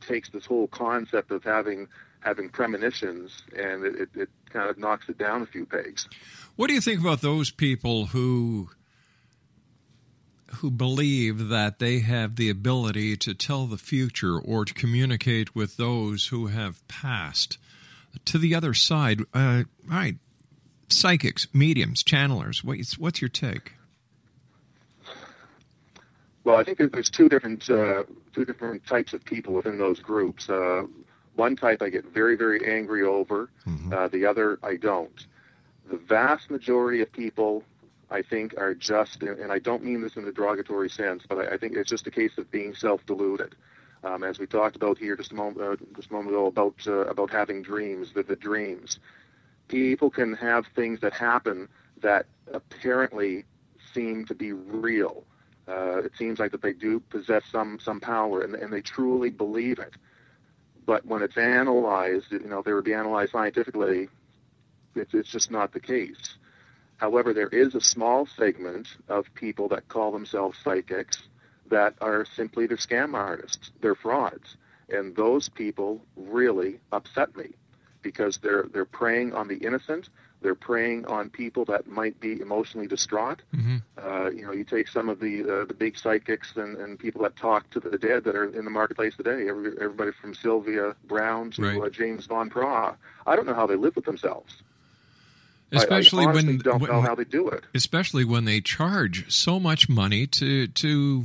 takes 0.00 0.30
this 0.30 0.46
whole 0.46 0.66
concept 0.68 1.30
of 1.30 1.44
having 1.44 1.88
having 2.20 2.48
premonitions 2.48 3.42
and 3.56 3.84
it, 3.84 3.94
it, 4.02 4.08
it 4.14 4.28
kind 4.50 4.70
of 4.70 4.78
knocks 4.78 5.08
it 5.08 5.18
down 5.18 5.42
a 5.42 5.46
few 5.46 5.66
pegs. 5.66 6.08
What 6.54 6.68
do 6.68 6.74
you 6.74 6.80
think 6.80 7.00
about 7.00 7.20
those 7.20 7.50
people 7.50 8.06
who 8.06 8.70
who 10.56 10.70
believe 10.70 11.48
that 11.48 11.78
they 11.78 12.00
have 12.00 12.36
the 12.36 12.50
ability 12.50 13.16
to 13.16 13.34
tell 13.34 13.66
the 13.66 13.78
future 13.78 14.38
or 14.38 14.64
to 14.64 14.74
communicate 14.74 15.54
with 15.54 15.76
those 15.78 16.26
who 16.26 16.48
have 16.48 16.86
passed 16.88 17.58
to 18.26 18.38
the 18.38 18.54
other 18.54 18.74
side? 18.74 19.22
Uh, 19.34 19.64
all 19.90 19.96
right, 19.96 20.16
psychics, 20.88 21.48
mediums, 21.54 22.02
channelers. 22.04 22.62
What's, 22.62 22.98
what's 22.98 23.20
your 23.22 23.30
take? 23.30 23.72
Well, 26.44 26.56
I 26.56 26.64
think 26.64 26.78
there's 26.78 27.10
two 27.10 27.28
different 27.28 27.68
uh, 27.70 28.04
two 28.32 28.44
different 28.44 28.84
types 28.86 29.12
of 29.12 29.24
people 29.24 29.54
within 29.54 29.78
those 29.78 30.00
groups. 30.00 30.48
Uh, 30.48 30.84
one 31.36 31.56
type 31.56 31.82
I 31.82 31.88
get 31.88 32.04
very 32.06 32.36
very 32.36 32.60
angry 32.66 33.02
over. 33.02 33.50
Mm-hmm. 33.66 33.92
Uh, 33.92 34.08
the 34.08 34.26
other 34.26 34.58
I 34.62 34.76
don't. 34.76 35.26
The 35.90 35.96
vast 35.96 36.50
majority 36.50 37.00
of 37.02 37.12
people, 37.12 37.64
I 38.10 38.22
think, 38.22 38.54
are 38.56 38.74
just, 38.74 39.22
and 39.22 39.52
I 39.52 39.58
don't 39.58 39.84
mean 39.84 40.00
this 40.00 40.16
in 40.16 40.26
a 40.26 40.32
derogatory 40.32 40.88
sense, 40.88 41.24
but 41.28 41.38
I, 41.38 41.54
I 41.54 41.56
think 41.58 41.74
it's 41.76 41.90
just 41.90 42.06
a 42.06 42.10
case 42.10 42.38
of 42.38 42.50
being 42.50 42.74
self-deluded. 42.74 43.54
Um, 44.04 44.24
as 44.24 44.38
we 44.38 44.46
talked 44.46 44.74
about 44.76 44.98
here 44.98 45.16
just 45.16 45.32
a 45.32 45.34
moment, 45.34 45.60
uh, 45.60 45.76
just 45.94 46.10
a 46.10 46.12
moment 46.12 46.34
ago 46.34 46.46
about 46.46 46.74
uh, 46.86 47.06
about 47.06 47.30
having 47.30 47.62
dreams, 47.62 48.10
vivid 48.10 48.40
dreams. 48.40 48.98
People 49.68 50.10
can 50.10 50.34
have 50.34 50.66
things 50.74 51.00
that 51.00 51.12
happen 51.12 51.68
that 52.00 52.26
apparently 52.52 53.44
seem 53.94 54.24
to 54.26 54.34
be 54.34 54.52
real. 54.52 55.24
Uh, 55.68 55.98
it 55.98 56.12
seems 56.18 56.38
like 56.38 56.50
that 56.52 56.62
they 56.62 56.72
do 56.72 57.00
possess 57.00 57.42
some 57.50 57.78
some 57.80 58.00
power, 58.00 58.42
and, 58.42 58.54
and 58.54 58.72
they 58.72 58.80
truly 58.80 59.30
believe 59.30 59.78
it. 59.78 59.94
But 60.84 61.06
when 61.06 61.22
it's 61.22 61.36
analyzed, 61.36 62.32
you 62.32 62.40
know, 62.40 62.58
if 62.58 62.64
they 62.64 62.72
would 62.72 62.84
be 62.84 62.94
analyzed 62.94 63.32
scientifically, 63.32 64.08
it's, 64.96 65.14
it's 65.14 65.30
just 65.30 65.50
not 65.50 65.72
the 65.72 65.80
case. 65.80 66.36
However, 66.96 67.32
there 67.32 67.48
is 67.48 67.74
a 67.74 67.80
small 67.80 68.26
segment 68.26 68.88
of 69.08 69.32
people 69.34 69.68
that 69.68 69.88
call 69.88 70.12
themselves 70.12 70.58
psychics 70.62 71.22
that 71.70 71.94
are 72.00 72.24
simply 72.36 72.66
they're 72.66 72.76
scam 72.76 73.14
artists, 73.14 73.70
they're 73.80 73.94
frauds, 73.94 74.56
and 74.88 75.14
those 75.16 75.48
people 75.48 76.04
really 76.16 76.80
upset 76.92 77.36
me 77.36 77.50
because 78.02 78.38
they're 78.38 78.66
they're 78.72 78.84
preying 78.84 79.32
on 79.32 79.48
the 79.48 79.56
innocent. 79.56 80.08
They're 80.42 80.54
preying 80.54 81.06
on 81.06 81.30
people 81.30 81.64
that 81.66 81.86
might 81.86 82.18
be 82.20 82.40
emotionally 82.40 82.86
distraught. 82.86 83.42
Mm-hmm. 83.54 83.76
Uh, 83.96 84.30
you 84.30 84.42
know, 84.44 84.52
you 84.52 84.64
take 84.64 84.88
some 84.88 85.08
of 85.08 85.20
the 85.20 85.42
uh, 85.42 85.64
the 85.64 85.74
big 85.74 85.96
psychics 85.96 86.52
and, 86.56 86.76
and 86.76 86.98
people 86.98 87.22
that 87.22 87.36
talk 87.36 87.70
to 87.70 87.80
the 87.80 87.96
dead 87.98 88.24
that 88.24 88.34
are 88.36 88.44
in 88.44 88.64
the 88.64 88.70
marketplace 88.70 89.14
today. 89.16 89.48
Every, 89.48 89.72
everybody 89.80 90.10
from 90.20 90.34
Sylvia 90.34 90.94
Browne 91.06 91.50
to 91.52 91.62
Right. 91.62 91.80
uh, 91.80 91.88
James 91.88 92.26
Van 92.26 92.50
Praagh. 92.50 92.96
I 93.26 93.36
don't 93.36 93.46
know 93.46 93.54
how 93.54 93.66
they 93.66 93.76
live 93.76 93.94
with 93.96 94.04
themselves. 94.04 94.54
Especially 95.74 96.24
I, 96.26 96.28
honestly 96.28 96.48
when, 96.48 96.58
don't 96.58 96.80
when- 96.82 96.90
know 96.90 97.00
how 97.00 97.14
they 97.14 97.24
do 97.24 97.48
it. 97.48 97.64
especially 97.74 98.24
when 98.26 98.44
they 98.44 98.60
charge 98.60 99.32
so 99.32 99.58
much 99.58 99.88
money 99.88 100.26
to 100.26 100.66
to 100.66 101.24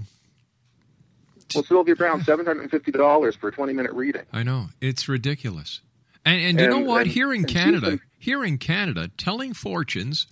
Well, 1.54 1.64
Sylvia 1.64 1.96
Browne, 1.96 2.24
seven 2.24 2.46
hundred 2.46 2.62
and 2.62 2.72
fifty 2.72 2.92
dollars 2.92 3.36
for 3.36 3.50
a 3.50 3.52
twenty 3.52 3.74
minute 3.74 3.92
reading. 3.94 4.24
I 4.32 4.44
know 4.44 4.70
it's 4.80 5.10
ridiculous. 5.10 5.82
And 6.28 6.42
and 6.42 6.60
you 6.60 6.68
know 6.68 6.80
what? 6.80 7.04
and- 7.04 7.12
here 7.12 7.34
in 7.34 7.46
Canada, 7.46 8.00
here 8.18 8.44
in 8.44 8.58
Canada, 8.58 9.10
telling 9.18 9.54
fortunes 9.54 10.28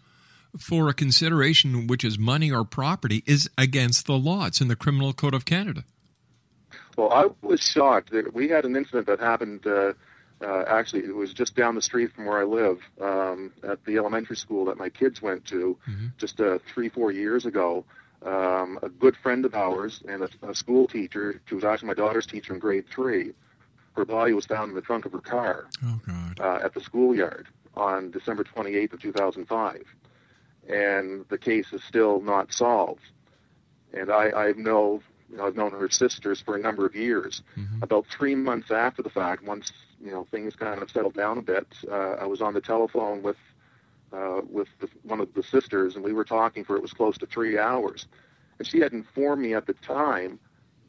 for 0.59 0.89
a 0.89 0.93
consideration 0.93 1.87
which 1.87 2.03
is 2.03 2.19
money 2.19 2.51
or 2.51 2.63
property 2.63 3.23
is 3.25 3.49
against 3.57 4.05
the 4.05 4.17
law. 4.17 4.45
It's 4.45 4.61
in 4.61 4.67
the 4.67 4.75
Criminal 4.75 5.13
Code 5.13 5.33
of 5.33 5.45
Canada. 5.45 5.83
Well, 6.97 7.11
I 7.11 7.27
was 7.45 7.61
shocked 7.61 8.11
that 8.11 8.33
we 8.33 8.49
had 8.49 8.65
an 8.65 8.75
incident 8.75 9.07
that 9.07 9.19
happened. 9.19 9.65
Uh, 9.65 9.93
uh, 10.41 10.63
actually, 10.67 11.03
it 11.03 11.15
was 11.15 11.33
just 11.33 11.55
down 11.55 11.75
the 11.75 11.81
street 11.81 12.11
from 12.13 12.25
where 12.25 12.39
I 12.39 12.43
live, 12.43 12.79
um, 13.01 13.53
at 13.63 13.83
the 13.85 13.95
elementary 13.97 14.35
school 14.35 14.65
that 14.65 14.77
my 14.77 14.89
kids 14.89 15.21
went 15.21 15.45
to, 15.45 15.77
just 16.17 16.41
uh, 16.41 16.59
three, 16.73 16.89
four 16.89 17.11
years 17.11 17.45
ago. 17.45 17.85
Um, 18.21 18.79
a 18.81 18.89
good 18.89 19.15
friend 19.17 19.45
of 19.45 19.55
ours 19.55 20.01
and 20.07 20.23
a, 20.23 20.29
a 20.49 20.55
school 20.55 20.87
teacher, 20.87 21.41
she 21.47 21.55
was 21.55 21.63
actually 21.63 21.87
my 21.87 21.93
daughter's 21.93 22.25
teacher 22.25 22.53
in 22.53 22.59
grade 22.59 22.85
three. 22.89 23.31
Her 23.95 24.05
body 24.05 24.33
was 24.33 24.45
found 24.45 24.69
in 24.69 24.75
the 24.75 24.81
trunk 24.81 25.05
of 25.05 25.11
her 25.13 25.19
car 25.19 25.67
Oh 25.85 25.99
God! 26.05 26.39
uh, 26.39 26.65
at 26.65 26.73
the 26.73 26.81
schoolyard 26.81 27.47
on 27.75 28.11
December 28.11 28.43
28th 28.43 28.93
of 28.93 29.01
2005, 29.01 29.83
and 30.67 31.25
the 31.29 31.37
case 31.37 31.71
is 31.73 31.83
still 31.83 32.21
not 32.21 32.51
solved. 32.53 33.01
And 33.93 34.11
I, 34.11 34.31
I 34.31 34.51
know, 34.53 35.01
you 35.29 35.37
know, 35.37 35.45
I've 35.47 35.55
known 35.55 35.71
her 35.71 35.89
sisters 35.89 36.41
for 36.41 36.55
a 36.55 36.59
number 36.59 36.85
of 36.85 36.95
years. 36.95 37.41
About 37.81 38.05
three 38.07 38.35
months 38.35 38.71
after 38.71 39.01
the 39.01 39.09
fact, 39.09 39.43
once 39.43 39.71
you 40.01 40.11
know 40.11 40.25
things 40.31 40.55
kind 40.55 40.81
of 40.81 40.89
settled 40.91 41.13
down 41.13 41.37
a 41.37 41.41
bit, 41.41 41.67
uh, 41.89 42.15
I 42.19 42.25
was 42.25 42.41
on 42.41 42.53
the 42.53 42.61
telephone 42.61 43.21
with 43.23 43.37
uh, 44.13 44.41
with 44.49 44.67
the, 44.79 44.87
one 45.03 45.19
of 45.19 45.33
the 45.33 45.43
sisters, 45.43 45.95
and 45.95 46.03
we 46.03 46.13
were 46.13 46.23
talking 46.25 46.63
for 46.63 46.75
it 46.75 46.81
was 46.81 46.93
close 46.93 47.17
to 47.19 47.25
three 47.25 47.57
hours. 47.57 48.07
And 48.59 48.67
she 48.67 48.79
had 48.79 48.93
informed 48.93 49.41
me 49.41 49.53
at 49.53 49.65
the 49.67 49.73
time 49.73 50.39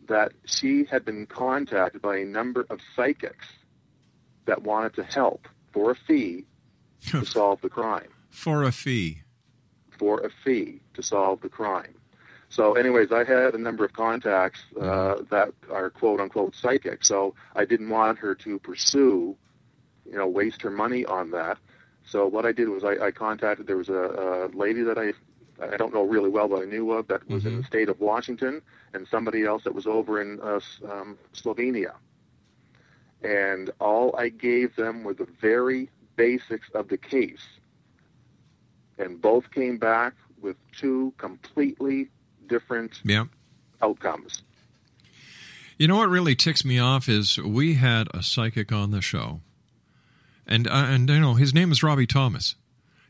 that 0.09 0.33
she 0.45 0.85
had 0.85 1.05
been 1.05 1.27
contacted 1.27 2.03
by 2.03 2.19
a 2.19 2.25
number 2.25 2.67
of 2.71 2.81
psychics 2.95 3.47
that 4.47 4.63
wanted 4.63 4.95
to 4.95 5.03
help 5.03 5.49
for 5.73 5.91
a 5.91 5.95
fee 5.95 6.45
to 7.09 7.25
solve 7.25 7.61
the 7.61 7.69
crime. 7.69 8.09
For 8.31 8.63
a 8.63 8.73
fee. 8.73 9.23
For 9.99 10.21
a 10.21 10.31
fee 10.45 10.81
to 10.95 11.03
solve 11.03 11.41
the 11.41 11.49
crime. 11.49 11.95
So, 12.49 12.75
anyways, 12.75 13.13
I 13.13 13.25
had 13.25 13.55
a 13.55 13.59
number 13.59 13.85
of 13.85 13.93
contacts 13.93 14.61
uh, 14.81 15.17
that 15.31 15.53
are 15.71 15.91
quote 15.91 16.21
unquote 16.21 16.55
psychic. 16.55 17.05
So 17.05 17.35
I 17.55 17.65
didn't 17.65 17.91
want 17.91 18.19
her 18.19 18.35
to 18.37 18.59
pursue, 18.61 19.37
you 20.05 20.17
know, 20.17 20.27
waste 20.27 20.63
her 20.63 20.71
money 20.71 21.05
on 21.05 21.31
that. 21.33 21.59
So 22.05 22.27
what 22.27 22.47
I 22.47 22.53
did 22.53 22.69
was 22.69 22.85
I, 22.85 23.07
I 23.07 23.11
contacted. 23.11 23.67
There 23.67 23.77
was 23.77 23.89
a, 23.89 24.49
a 24.55 24.57
lady 24.57 24.83
that 24.83 24.97
I 24.97 25.13
I 25.61 25.77
don't 25.77 25.93
know 25.95 26.03
really 26.03 26.29
well, 26.31 26.49
but 26.49 26.63
I 26.63 26.65
knew 26.67 26.93
of 26.93 27.07
that 27.09 27.29
was 27.29 27.47
in 27.47 27.57
the 27.57 27.65
state 27.65 27.89
of 27.89 27.99
Washington, 28.01 28.61
and 28.93 29.07
somebody 29.09 29.45
else 29.45 29.65
that 29.65 29.75
was 29.75 29.87
over 29.87 30.21
in 30.21 30.41
uh, 30.41 30.61
um, 30.91 31.17
Slovenia. 31.35 31.95
And 33.23 33.71
all 33.81 34.15
I 34.17 34.29
gave 34.29 34.77
them 34.77 35.03
were 35.03 35.15
the 35.15 35.27
very 35.41 35.89
basics 36.17 36.69
of 36.75 36.89
the 36.89 36.99
case, 36.99 37.43
and 38.99 39.21
both 39.21 39.51
came 39.51 39.79
back 39.79 40.15
with 40.41 40.57
two 40.79 41.13
completely 41.19 42.09
different 42.47 43.01
Yeah. 43.05 43.25
outcomes. 43.83 44.43
You 45.79 45.89
know 45.89 45.97
what 45.97 46.09
really 46.09 46.35
ticks 46.35 46.65
me 46.65 46.79
off 46.79 47.09
is 47.09 47.39
we 47.39 47.75
had 47.75 48.09
a 48.15 48.23
psychic 48.23 48.73
on 48.73 48.91
the 48.93 49.01
show, 49.03 49.41
and 50.47 50.67
uh, 50.69 50.71
and 50.89 51.09
you 51.09 51.21
know 51.21 51.35
his 51.35 51.53
name 51.53 51.71
is 51.73 51.83
Robbie 51.83 52.07
Thomas. 52.07 52.55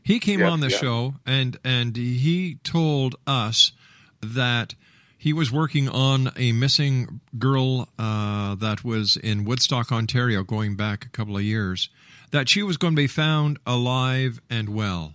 He 0.07 0.19
came 0.19 0.39
Yes, 0.39 0.51
on 0.51 0.59
the 0.61 0.69
yeah. 0.69 0.77
show 0.77 1.15
and 1.25 1.57
and 1.65 1.95
he 1.97 2.59
told 2.63 3.15
us 3.27 3.73
that 4.21 4.73
he 5.17 5.33
was 5.33 5.51
working 5.51 5.89
on 5.89 6.31
a 6.37 6.53
missing 6.53 7.19
girl 7.37 7.89
uh, 7.99 8.55
that 8.55 8.85
was 8.85 9.17
in 9.17 9.43
Woodstock, 9.43 9.91
Ontario, 9.91 10.43
going 10.43 10.77
back 10.77 11.05
a 11.05 11.09
couple 11.09 11.35
of 11.35 11.43
years. 11.43 11.89
That 12.31 12.47
she 12.47 12.63
was 12.63 12.77
going 12.77 12.93
to 12.93 13.01
be 13.01 13.07
found 13.07 13.57
alive 13.65 14.39
and 14.49 14.69
well. 14.69 15.13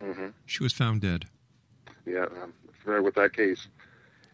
hmm 0.00 0.28
She 0.46 0.62
was 0.62 0.72
found 0.72 1.02
dead. 1.02 1.26
Yeah, 2.06 2.26
I'm 2.42 2.52
familiar 2.82 3.02
with 3.02 3.16
that 3.16 3.34
case. 3.34 3.66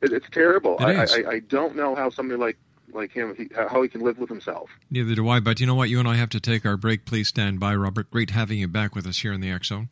It, 0.02 0.12
it's 0.12 0.26
terrible. 0.30 0.76
It 0.78 0.84
I. 0.84 1.02
I, 1.02 1.30
I 1.36 1.38
don't 1.40 1.74
know 1.74 1.94
how 1.96 2.10
somebody 2.10 2.38
like 2.40 2.58
like 2.94 3.12
him, 3.12 3.34
he, 3.36 3.48
uh, 3.54 3.68
how 3.68 3.82
he 3.82 3.88
can 3.88 4.00
live 4.00 4.18
with 4.18 4.28
himself. 4.28 4.70
Neither 4.90 5.14
do 5.14 5.28
I. 5.28 5.40
But 5.40 5.60
you 5.60 5.66
know 5.66 5.74
what? 5.74 5.88
You 5.88 5.98
and 5.98 6.08
I 6.08 6.16
have 6.16 6.30
to 6.30 6.40
take 6.40 6.66
our 6.66 6.76
break. 6.76 7.04
Please 7.04 7.28
stand 7.28 7.60
by, 7.60 7.74
Robert. 7.74 8.10
Great 8.10 8.30
having 8.30 8.58
you 8.58 8.68
back 8.68 8.94
with 8.94 9.06
us 9.06 9.18
here 9.18 9.32
in 9.32 9.40
the 9.40 9.50
X 9.50 9.68
Zone. 9.68 9.88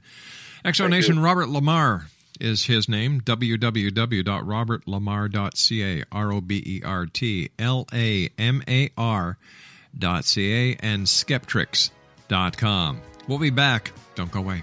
X 0.65 0.79
Zone 0.79 0.91
Nation. 0.91 1.21
Robert 1.21 1.49
Lamar 1.49 2.07
is 2.41 2.65
his 2.65 2.89
name. 2.89 3.21
www.robertlamar.ca. 3.21 6.05
R 6.13 6.33
O 6.33 6.41
B 6.41 6.63
E 6.65 6.83
R 6.85 7.07
T 7.07 7.51
L 7.59 7.87
A 7.93 8.29
M 8.39 8.63
A 8.69 8.91
R 8.97 9.39
dot 9.97 10.25
C 10.25 10.53
A 10.53 10.77
and 10.81 11.07
skeptricks.com. 11.07 13.01
We'll 13.27 13.39
be 13.39 13.51
back. 13.51 13.93
Don't 14.15 14.31
go 14.31 14.41
away. 14.41 14.63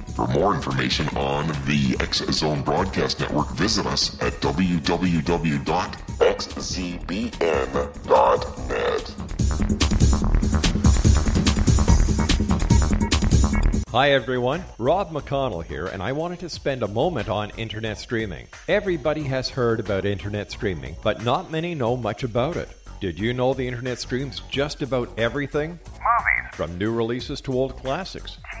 For 0.15 0.27
more 0.27 0.53
information 0.53 1.07
on 1.17 1.47
the 1.65 1.95
X 1.99 2.17
Zone 2.31 2.61
Broadcast 2.63 3.19
Network, 3.19 3.49
visit 3.51 3.85
us 3.85 4.19
at 4.21 4.33
www.xzbn.net. 4.41 4.81
Hi 13.91 14.11
everyone, 14.11 14.63
Rob 14.77 15.11
McConnell 15.11 15.63
here, 15.65 15.87
and 15.87 16.01
I 16.03 16.11
wanted 16.13 16.39
to 16.39 16.49
spend 16.49 16.83
a 16.83 16.87
moment 16.87 17.27
on 17.29 17.49
internet 17.57 17.97
streaming. 17.97 18.47
Everybody 18.67 19.23
has 19.23 19.49
heard 19.49 19.79
about 19.79 20.05
internet 20.05 20.51
streaming, 20.51 20.95
but 21.03 21.23
not 21.23 21.51
many 21.51 21.75
know 21.75 21.97
much 21.97 22.23
about 22.23 22.55
it. 22.57 22.69
Did 23.01 23.17
you 23.19 23.33
know 23.33 23.53
the 23.53 23.67
internet 23.67 23.99
streams 23.99 24.41
just 24.49 24.81
about 24.81 25.09
everything? 25.17 25.71
Movies, 25.71 26.53
From 26.53 26.77
new 26.77 26.93
releases 26.93 27.41
to 27.41 27.51
old 27.53 27.75
classics, 27.77 28.37
TV 28.43 28.51
shows, 28.51 28.60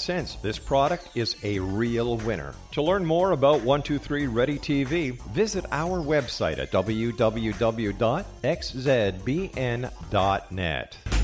this 0.41 0.59
product 0.59 1.09
is 1.15 1.37
a 1.43 1.59
real 1.59 2.17
winner. 2.17 2.53
To 2.73 2.81
learn 2.81 3.05
more 3.05 3.31
about 3.31 3.61
123 3.61 4.27
Ready 4.27 4.57
TV, 4.57 5.17
visit 5.31 5.65
our 5.71 5.99
website 5.99 6.57
at 6.57 6.71
www.xzbn.net. 6.71 7.97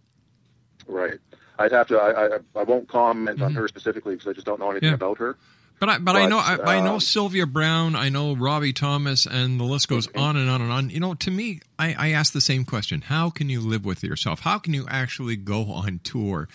Right. 0.87 1.19
I'd 1.59 1.73
have 1.73 1.89
to. 1.89 1.97
I, 1.99 2.27
I, 2.37 2.39
I 2.57 2.63
won't 2.65 2.89
comment 2.89 3.43
on 3.43 3.55
her 3.55 3.67
specifically 3.69 4.15
because 4.15 4.29
I 4.29 4.33
just 4.35 4.47
don't 4.47 4.61
know 4.61 4.71
anything 4.71 4.89
Mm-hmm. 4.93 5.03
Yeah. 5.03 5.07
about 5.09 5.19
her. 5.19 5.37
But 5.79 5.89
I, 5.89 5.99
but 5.99 6.15
I 6.17 6.27
know 6.27 6.37
But, 6.47 6.69
I, 6.69 6.77
I 6.77 6.81
know 6.81 6.95
um, 6.95 7.01
Sylvia 7.01 7.47
Browne, 7.47 7.97
I 7.97 8.11
know 8.11 8.35
Robbie 8.37 8.75
Thomas, 8.75 9.25
and 9.27 9.59
the 9.59 9.65
list 9.65 9.89
goes 9.89 10.09
on 10.15 10.37
and 10.37 10.51
on 10.51 10.61
and 10.61 10.71
on. 10.71 10.91
You 10.91 11.01
know, 11.01 11.15
to 11.15 11.31
me, 11.31 11.61
I, 11.79 11.95
I 11.99 12.09
ask 12.13 12.35
the 12.35 12.41
same 12.43 12.67
question: 12.67 13.01
How 13.03 13.31
can 13.31 13.49
you 13.49 13.61
live 13.63 13.87
with 13.87 14.03
yourself? 14.05 14.41
How 14.41 14.59
can 14.59 14.75
you 14.75 14.87
actually 14.91 15.37
go 15.37 15.71
on 15.73 16.01
tour, 16.05 16.49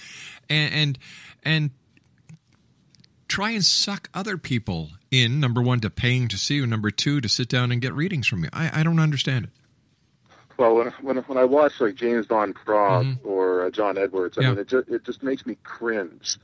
and 0.48 0.72
and, 0.74 1.00
and 1.44 1.70
try 3.28 3.52
and 3.52 3.64
suck 3.64 4.10
other 4.14 4.38
people 4.38 4.90
in? 5.12 5.40
Number 5.40 5.62
one, 5.62 5.80
to 5.82 5.90
paying 5.90 6.28
to 6.30 6.38
see 6.38 6.56
you. 6.56 6.68
Number 6.68 6.92
two, 6.92 7.22
to 7.22 7.30
sit 7.30 7.50
down 7.50 7.72
and 7.72 7.82
get 7.82 7.94
readings 7.94 8.28
from 8.28 8.44
you. 8.44 8.50
I, 8.54 8.82
I 8.82 8.84
don't 8.84 9.00
understand 9.00 9.46
it. 9.46 9.52
Well, 10.58 10.76
when 10.76 10.88
when, 11.02 11.18
when 11.18 11.38
I 11.38 11.44
watch 11.44 11.82
like 11.82 11.96
James 11.96 12.28
Van 12.28 12.54
Praagh 12.54 13.18
or 13.26 13.66
uh, 13.66 13.70
John 13.72 13.98
Edwards, 13.98 14.38
I 14.38 14.42
Mm-hmm. 14.42 14.48
Yeah. 14.48 14.50
mean, 14.52 14.60
it 14.60 14.68
just, 14.68 14.90
it 14.90 15.04
just 15.04 15.24
makes 15.24 15.46
me 15.46 15.58
cringe 15.64 16.38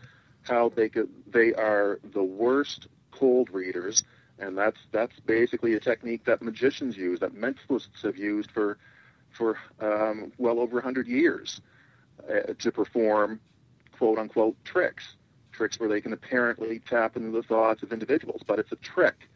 how 0.43 0.69
they 0.69 0.89
could 0.89 1.09
they 1.27 1.53
are 1.53 1.99
the 2.13 2.23
worst 2.23 2.87
cold 3.11 3.49
readers, 3.51 4.03
and 4.37 4.57
that's 4.57 4.79
that's 4.91 5.17
basically 5.21 5.75
a 5.75 5.79
technique 5.79 6.25
that 6.25 6.41
magicians 6.41 6.97
use, 6.97 7.19
that 7.21 7.33
mentalists 7.35 8.01
have 8.03 8.17
used 8.17 8.51
for 8.51 8.77
for 9.29 9.57
um, 9.79 10.33
well 10.37 10.59
over 10.59 10.79
a 10.79 10.81
hundred 10.81 11.07
years 11.07 11.61
uh, 12.29 12.53
to 12.59 12.69
perform 12.71 13.39
quote 13.97 14.17
unquote 14.19 14.57
tricks, 14.65 15.15
tricks 15.61 15.79
where 15.79 15.89
they 15.89 16.01
can 16.01 16.11
apparently 16.11 16.79
tap 16.79 17.15
into 17.15 17.29
the 17.29 17.43
thoughts 17.43 17.83
of 17.83 17.93
individuals, 17.93 18.41
but 18.47 18.57
it's 18.57 18.71
a 18.71 18.75
trick. 18.77 19.29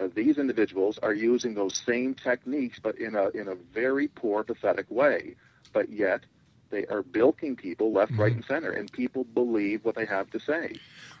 Uh, 0.00 0.08
these 0.14 0.38
individuals 0.38 0.98
are 1.02 1.12
using 1.12 1.52
those 1.52 1.76
same 1.76 2.14
techniques, 2.14 2.78
but 2.82 2.98
in 2.98 3.14
a 3.14 3.28
in 3.28 3.46
a 3.46 3.54
very 3.54 4.08
poor, 4.08 4.42
pathetic 4.42 4.86
way. 4.90 5.36
But 5.74 5.90
yet, 5.90 6.22
they 6.70 6.86
are 6.86 7.02
bilking 7.02 7.56
people 7.56 7.92
left, 7.92 8.12
right, 8.12 8.32
and 8.32 8.42
center, 8.46 8.70
and 8.70 8.90
people 8.90 9.24
believe 9.24 9.84
what 9.84 9.96
they 9.96 10.06
have 10.06 10.30
to 10.30 10.40
say. 10.40 10.76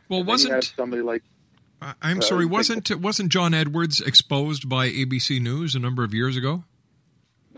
Well, 0.08 0.20
And 0.20 0.28
then 0.28 0.38
you 0.38 0.46
have 0.46 0.56
wasn't 0.56 0.64
somebody 0.74 1.02
like 1.02 1.22
I'm 2.00 2.18
uh, 2.18 2.22
sorry, 2.22 2.46
wasn't 2.46 2.90
wasn't 2.96 3.30
John 3.30 3.52
Edwards 3.52 4.00
exposed 4.00 4.70
by 4.70 4.88
ABC 4.88 5.38
News 5.42 5.74
a 5.74 5.78
number 5.78 6.02
of 6.02 6.14
years 6.14 6.38
ago? 6.38 6.64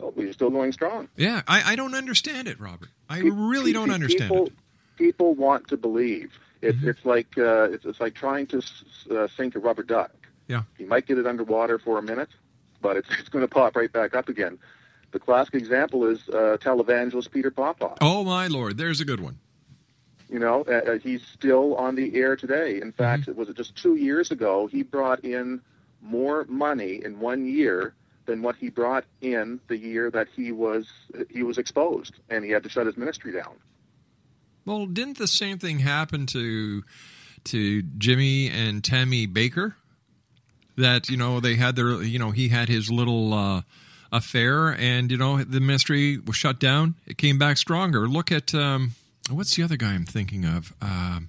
oh, 0.00 0.12
we're 0.16 0.32
still 0.32 0.50
going 0.50 0.72
strong. 0.72 1.08
Yeah, 1.16 1.42
I, 1.46 1.72
I 1.72 1.76
don't 1.76 1.94
understand 1.94 2.48
it, 2.48 2.58
Robert. 2.58 2.88
I 3.08 3.20
really 3.20 3.72
don't 3.72 3.92
understand 3.92 4.30
people, 4.30 4.46
it. 4.46 4.52
People 4.96 5.34
want 5.34 5.68
to 5.68 5.76
believe. 5.76 6.32
It's 6.62 6.78
Mm-hmm. 6.78 6.88
it's 6.90 7.04
like 7.04 7.36
uh, 7.36 7.64
it's, 7.72 7.84
it's 7.84 8.00
like 8.00 8.14
trying 8.14 8.46
to 8.48 8.58
s- 8.58 8.84
uh, 9.10 9.26
sink 9.36 9.56
a 9.56 9.58
rubber 9.58 9.82
duck. 9.82 10.12
Yeah. 10.48 10.62
You 10.78 10.86
might 10.86 11.06
get 11.06 11.18
it 11.18 11.26
underwater 11.26 11.78
for 11.78 11.98
a 11.98 12.02
minute, 12.02 12.30
but 12.80 12.96
it's 12.96 13.08
it's 13.18 13.28
going 13.28 13.42
to 13.44 13.48
pop 13.48 13.76
right 13.76 13.92
back 13.92 14.14
up 14.14 14.28
again. 14.28 14.58
The 15.10 15.18
classic 15.18 15.54
example 15.54 16.06
is 16.06 16.26
uh, 16.28 16.56
televangelist 16.60 17.30
Peter 17.32 17.50
Popoff. 17.50 17.98
Oh 18.00 18.24
my 18.24 18.46
lord, 18.46 18.78
there's 18.78 19.00
a 19.00 19.04
good 19.04 19.20
one. 19.20 19.38
You 20.30 20.38
know, 20.38 20.64
uh, 20.66 20.92
uh, 20.92 20.98
he's 20.98 21.22
still 21.26 21.74
on 21.76 21.94
the 21.96 22.14
air 22.16 22.36
today. 22.36 22.80
In 22.80 22.92
fact, 22.92 23.26
Mm-hmm. 23.26 23.38
was 23.38 23.48
just 23.54 23.76
two 23.76 23.96
years 23.96 24.30
ago? 24.30 24.66
He 24.66 24.82
brought 24.82 25.24
in 25.24 25.60
more 26.00 26.46
money 26.48 27.02
in 27.04 27.20
one 27.20 27.44
year 27.46 27.92
than 28.24 28.40
what 28.40 28.56
he 28.56 28.70
brought 28.70 29.04
in 29.20 29.60
the 29.68 29.76
year 29.76 30.10
that 30.12 30.28
he 30.34 30.52
was 30.52 30.86
he 31.28 31.42
was 31.42 31.58
exposed, 31.58 32.14
and 32.30 32.44
he 32.44 32.50
had 32.52 32.62
to 32.62 32.68
shut 32.70 32.86
his 32.86 32.96
ministry 32.96 33.32
down. 33.32 33.54
Well, 34.64 34.86
didn't 34.86 35.18
the 35.18 35.26
same 35.26 35.58
thing 35.58 35.80
happen 35.80 36.26
to 36.26 36.82
to 37.44 37.82
Jimmy 37.98 38.48
and 38.48 38.82
Tammy 38.82 39.26
Bakker? 39.26 39.74
That 40.76 41.08
you 41.08 41.16
know 41.16 41.40
they 41.40 41.56
had 41.56 41.76
their 41.76 42.02
you 42.02 42.18
know 42.18 42.30
he 42.30 42.48
had 42.48 42.68
his 42.68 42.90
little 42.90 43.34
uh, 43.34 43.62
affair, 44.10 44.68
and 44.68 45.10
you 45.10 45.16
know 45.16 45.42
the 45.42 45.60
ministry 45.60 46.18
was 46.18 46.36
shut 46.36 46.58
down. 46.58 46.94
It 47.06 47.18
came 47.18 47.38
back 47.38 47.58
stronger. 47.58 48.08
Look 48.08 48.32
at 48.32 48.54
um, 48.54 48.92
what's 49.30 49.56
the 49.56 49.62
other 49.62 49.76
guy 49.76 49.92
I'm 49.92 50.06
thinking 50.06 50.44
of? 50.44 50.72
Um 50.80 51.28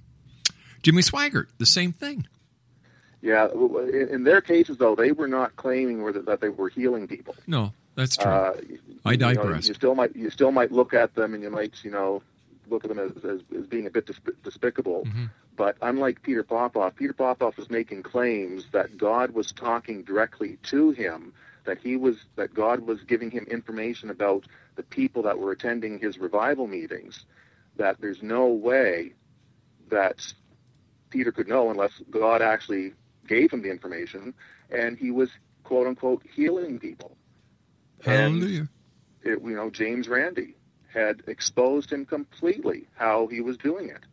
Jimmy 0.84 1.00
Swaggart. 1.00 1.46
The 1.58 1.66
same 1.66 1.92
thing. 1.92 2.26
Yeah, 3.22 3.48
in 3.50 4.08
in 4.10 4.24
their 4.24 4.42
cases 4.42 4.76
though, 4.76 4.94
they 4.94 5.12
were 5.12 5.26
not 5.26 5.56
claiming 5.56 6.04
that, 6.04 6.26
that 6.26 6.40
they 6.40 6.50
were 6.50 6.68
healing 6.68 7.08
people. 7.08 7.34
No, 7.46 7.72
that's 7.96 8.18
true. 8.18 8.30
Uh, 8.30 8.52
I 9.04 9.12
you 9.12 9.16
know, 9.16 9.32
digress. 9.32 9.66
you 9.66 9.74
still 9.74 9.94
might 9.94 10.14
you 10.14 10.28
still 10.28 10.52
might 10.52 10.70
look 10.70 10.92
at 10.92 11.14
them 11.14 11.32
and 11.32 11.42
you 11.42 11.48
might 11.48 11.72
you 11.82 11.90
know 11.90 12.22
look 12.68 12.84
at 12.84 12.88
them 12.88 12.98
as, 12.98 13.12
as, 13.24 13.40
as 13.56 13.66
being 13.66 13.86
a 13.86 13.90
bit 13.90 14.06
desp- 14.06 14.34
despicable. 14.42 15.04
Mm-hmm. 15.04 15.24
But 15.56 15.76
unlike 15.82 16.22
Peter 16.22 16.42
Popoff, 16.42 16.96
Peter 16.96 17.12
Popoff 17.12 17.56
was 17.56 17.70
making 17.70 18.02
claims 18.02 18.66
that 18.72 18.96
God 18.96 19.30
was 19.30 19.52
talking 19.52 20.02
directly 20.02 20.58
to 20.64 20.90
him, 20.90 21.32
that 21.64 21.78
he 21.78 21.96
was 21.96 22.16
that 22.36 22.52
God 22.52 22.80
was 22.80 23.02
giving 23.04 23.30
him 23.30 23.44
information 23.44 24.10
about 24.10 24.44
the 24.76 24.82
people 24.82 25.22
that 25.22 25.38
were 25.38 25.52
attending 25.52 25.98
his 25.98 26.18
revival 26.18 26.66
meetings. 26.66 27.24
That 27.76 28.00
there's 28.00 28.22
no 28.22 28.46
way 28.48 29.12
that 29.90 30.32
Peter 31.10 31.32
could 31.32 31.48
know 31.48 31.70
unless 31.70 31.92
God 32.10 32.42
actually 32.42 32.94
gave 33.26 33.52
him 33.52 33.62
the 33.62 33.70
information, 33.70 34.34
and 34.70 34.98
he 34.98 35.10
was 35.10 35.30
quote 35.62 35.86
unquote 35.86 36.22
healing 36.34 36.78
people. 36.78 37.16
And 38.04 38.42
Hallelujah. 38.42 38.68
it, 39.22 39.40
you 39.42 39.56
know, 39.56 39.70
James 39.70 40.08
Randi 40.08 40.54
had 40.94 41.22
exposed 41.26 41.92
him 41.92 42.06
completely 42.06 42.86
how 42.94 43.26
he 43.26 43.40
was 43.40 43.58
doing 43.58 43.88
it. 43.88 44.04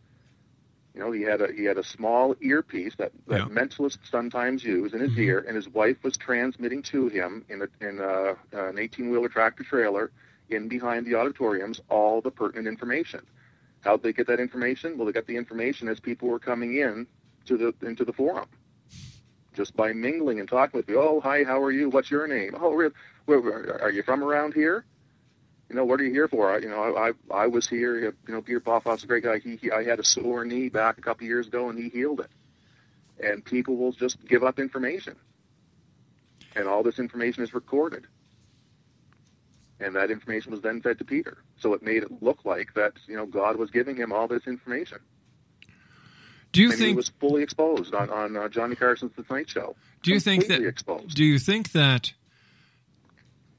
You 0.94 1.00
know, 1.00 1.12
he 1.12 1.22
had 1.22 1.40
a 1.42 1.54
he 1.54 1.64
had 1.64 1.78
a 1.78 1.84
small 1.84 2.36
earpiece 2.42 2.96
that, 2.98 3.14
that 3.28 3.38
Yeah. 3.38 3.46
mentalists 3.46 4.10
sometimes 4.10 4.64
use 4.64 4.92
in 4.94 5.00
his 5.00 5.12
Mhm. 5.12 5.20
ear, 5.20 5.46
and 5.48 5.56
his 5.56 5.70
wife 5.70 6.04
was 6.04 6.18
transmitting 6.18 6.82
to 6.84 7.08
him 7.08 7.46
in 7.48 7.62
a, 7.62 7.68
in 7.88 8.00
a, 8.00 8.36
an 8.52 8.78
18 8.78 9.10
wheeler 9.10 9.30
tractor 9.30 9.64
trailer 9.64 10.12
in 10.50 10.68
behind 10.68 11.06
the 11.06 11.16
auditoriums 11.16 11.80
all 11.88 12.20
the 12.20 12.32
pertinent 12.32 12.68
information. 12.68 13.22
How'd 13.82 14.04
they 14.04 14.12
get 14.12 14.28
that 14.28 14.42
information? 14.42 14.98
Well, 14.98 15.06
they 15.06 15.14
got 15.14 15.28
the 15.28 15.38
information 15.38 15.88
as 15.88 16.00
people 16.02 16.28
were 16.28 16.40
coming 16.40 16.76
in 16.78 17.08
to 17.46 17.56
the 17.58 17.74
into 17.88 18.04
the 18.04 18.14
forum, 18.14 18.50
just 19.54 19.76
by 19.78 19.94
mingling 19.94 20.40
and 20.42 20.50
talking 20.50 20.78
with 20.78 20.90
you. 20.90 21.00
Oh, 21.00 21.22
hi, 21.22 21.44
how 21.46 21.62
are 21.62 21.72
you? 21.72 21.90
What's 21.90 22.12
your 22.12 22.28
name? 22.28 22.54
Oh, 22.60 22.74
re- 22.74 22.90
where, 23.26 23.40
where, 23.40 23.82
are 23.82 23.92
you 23.92 24.04
from 24.04 24.24
around 24.24 24.56
here? 24.56 24.84
You 25.72 25.78
know, 25.78 25.86
what 25.86 26.02
are 26.02 26.04
you 26.04 26.12
here 26.12 26.28
for? 26.28 26.54
I, 26.54 26.58
you 26.58 26.68
know, 26.68 26.82
I, 26.84 27.08
I 27.08 27.44
I 27.44 27.48
was 27.48 27.66
here. 27.66 27.98
You 27.98 28.14
know, 28.28 28.42
Peter 28.42 28.60
Popoff's 28.60 29.06
a 29.06 29.08
great 29.08 29.24
guy. 29.24 29.40
He, 29.40 29.56
he 29.56 29.72
I 29.72 29.86
had 29.86 30.02
a 30.02 30.04
sore 30.04 30.44
knee 30.44 30.68
back 30.68 30.98
a 30.98 31.02
couple 31.02 31.26
years 31.26 31.48
ago, 31.48 31.70
and 31.70 31.80
he 31.80 31.88
healed 31.88 32.20
it. 32.20 32.30
And 33.26 33.46
people 33.46 33.78
will 33.78 33.94
just 33.94 34.18
give 34.28 34.44
up 34.44 34.60
information, 34.60 35.16
and 36.58 36.68
all 36.68 36.84
this 36.84 37.00
information 37.00 37.42
is 37.44 37.54
recorded. 37.54 38.06
And 39.80 39.96
that 39.96 40.12
information 40.12 40.52
was 40.52 40.60
then 40.60 40.82
fed 40.82 40.98
to 40.98 41.06
Peter, 41.06 41.38
so 41.58 41.74
it 41.74 41.82
made 41.82 42.04
it 42.04 42.22
look 42.22 42.44
like 42.44 42.74
that 42.74 42.92
you 43.08 43.16
know 43.16 43.26
God 43.26 43.56
was 43.56 43.72
giving 43.72 43.96
him 43.96 44.12
all 44.12 44.28
this 44.28 44.48
information, 44.48 45.00
Do 46.52 46.64
you 46.64 46.72
and 46.72 46.82
he 46.82 46.94
was 46.94 47.14
fully 47.22 47.44
exposed 47.44 47.96
on 47.96 48.10
on 48.10 48.36
uh, 48.36 48.50
Johnny 48.50 48.76
Carson's 48.76 49.14
The 49.16 49.24
Tonight 49.24 49.50
Show. 49.50 49.78
Do 50.04 50.12
you 50.12 50.20
think 50.20 50.48
that? 50.48 50.62
Exposed? 50.62 51.16
Do 51.16 51.24
you 51.24 51.40
think 51.40 51.72
that? 51.72 52.12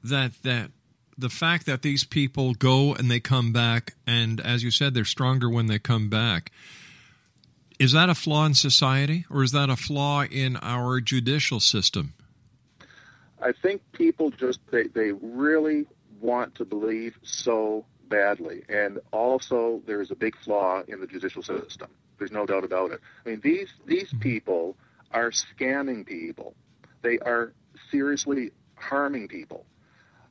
That 0.03 0.33
that 0.43 0.69
the 1.17 1.29
fact 1.29 1.65
that 1.65 1.81
these 1.81 2.03
people 2.03 2.53
go 2.53 2.93
and 2.93 3.09
they 3.09 3.19
come 3.19 3.51
back, 3.53 3.95
and 4.07 4.39
as 4.39 4.63
you 4.63 4.71
said, 4.71 4.93
they're 4.93 5.05
stronger 5.05 5.49
when 5.49 5.67
they 5.67 5.79
come 5.79 6.09
back. 6.09 6.51
Is 7.79 7.91
that 7.91 8.09
a 8.09 8.15
flaw 8.15 8.45
in 8.45 8.53
society, 8.53 9.25
or 9.29 9.43
is 9.43 9.51
that 9.51 9.69
a 9.69 9.75
flaw 9.75 10.23
in 10.23 10.57
our 10.57 11.01
judicial 11.01 11.59
system? 11.59 12.13
I 13.41 13.51
think 13.51 13.81
people 13.91 14.29
just 14.29 14.59
they, 14.71 14.83
they 14.87 15.11
really 15.11 15.85
want 16.21 16.55
to 16.55 16.65
believe 16.65 17.17
so 17.23 17.85
badly, 18.07 18.63
and 18.69 18.99
also 19.11 19.81
there 19.85 20.01
is 20.01 20.11
a 20.11 20.15
big 20.15 20.37
flaw 20.37 20.83
in 20.87 21.01
the 21.01 21.07
judicial 21.07 21.43
system. 21.43 21.89
There's 22.19 22.31
no 22.31 22.45
doubt 22.45 22.63
about 22.63 22.91
it. 22.91 23.01
I 23.25 23.29
mean, 23.29 23.41
these 23.43 23.69
these 23.85 24.07
mm-hmm. 24.09 24.19
people 24.19 24.77
are 25.11 25.31
scamming 25.31 26.05
people. 26.05 26.55
They 27.01 27.19
are 27.19 27.53
seriously 27.91 28.51
harming 28.75 29.27
people. 29.27 29.65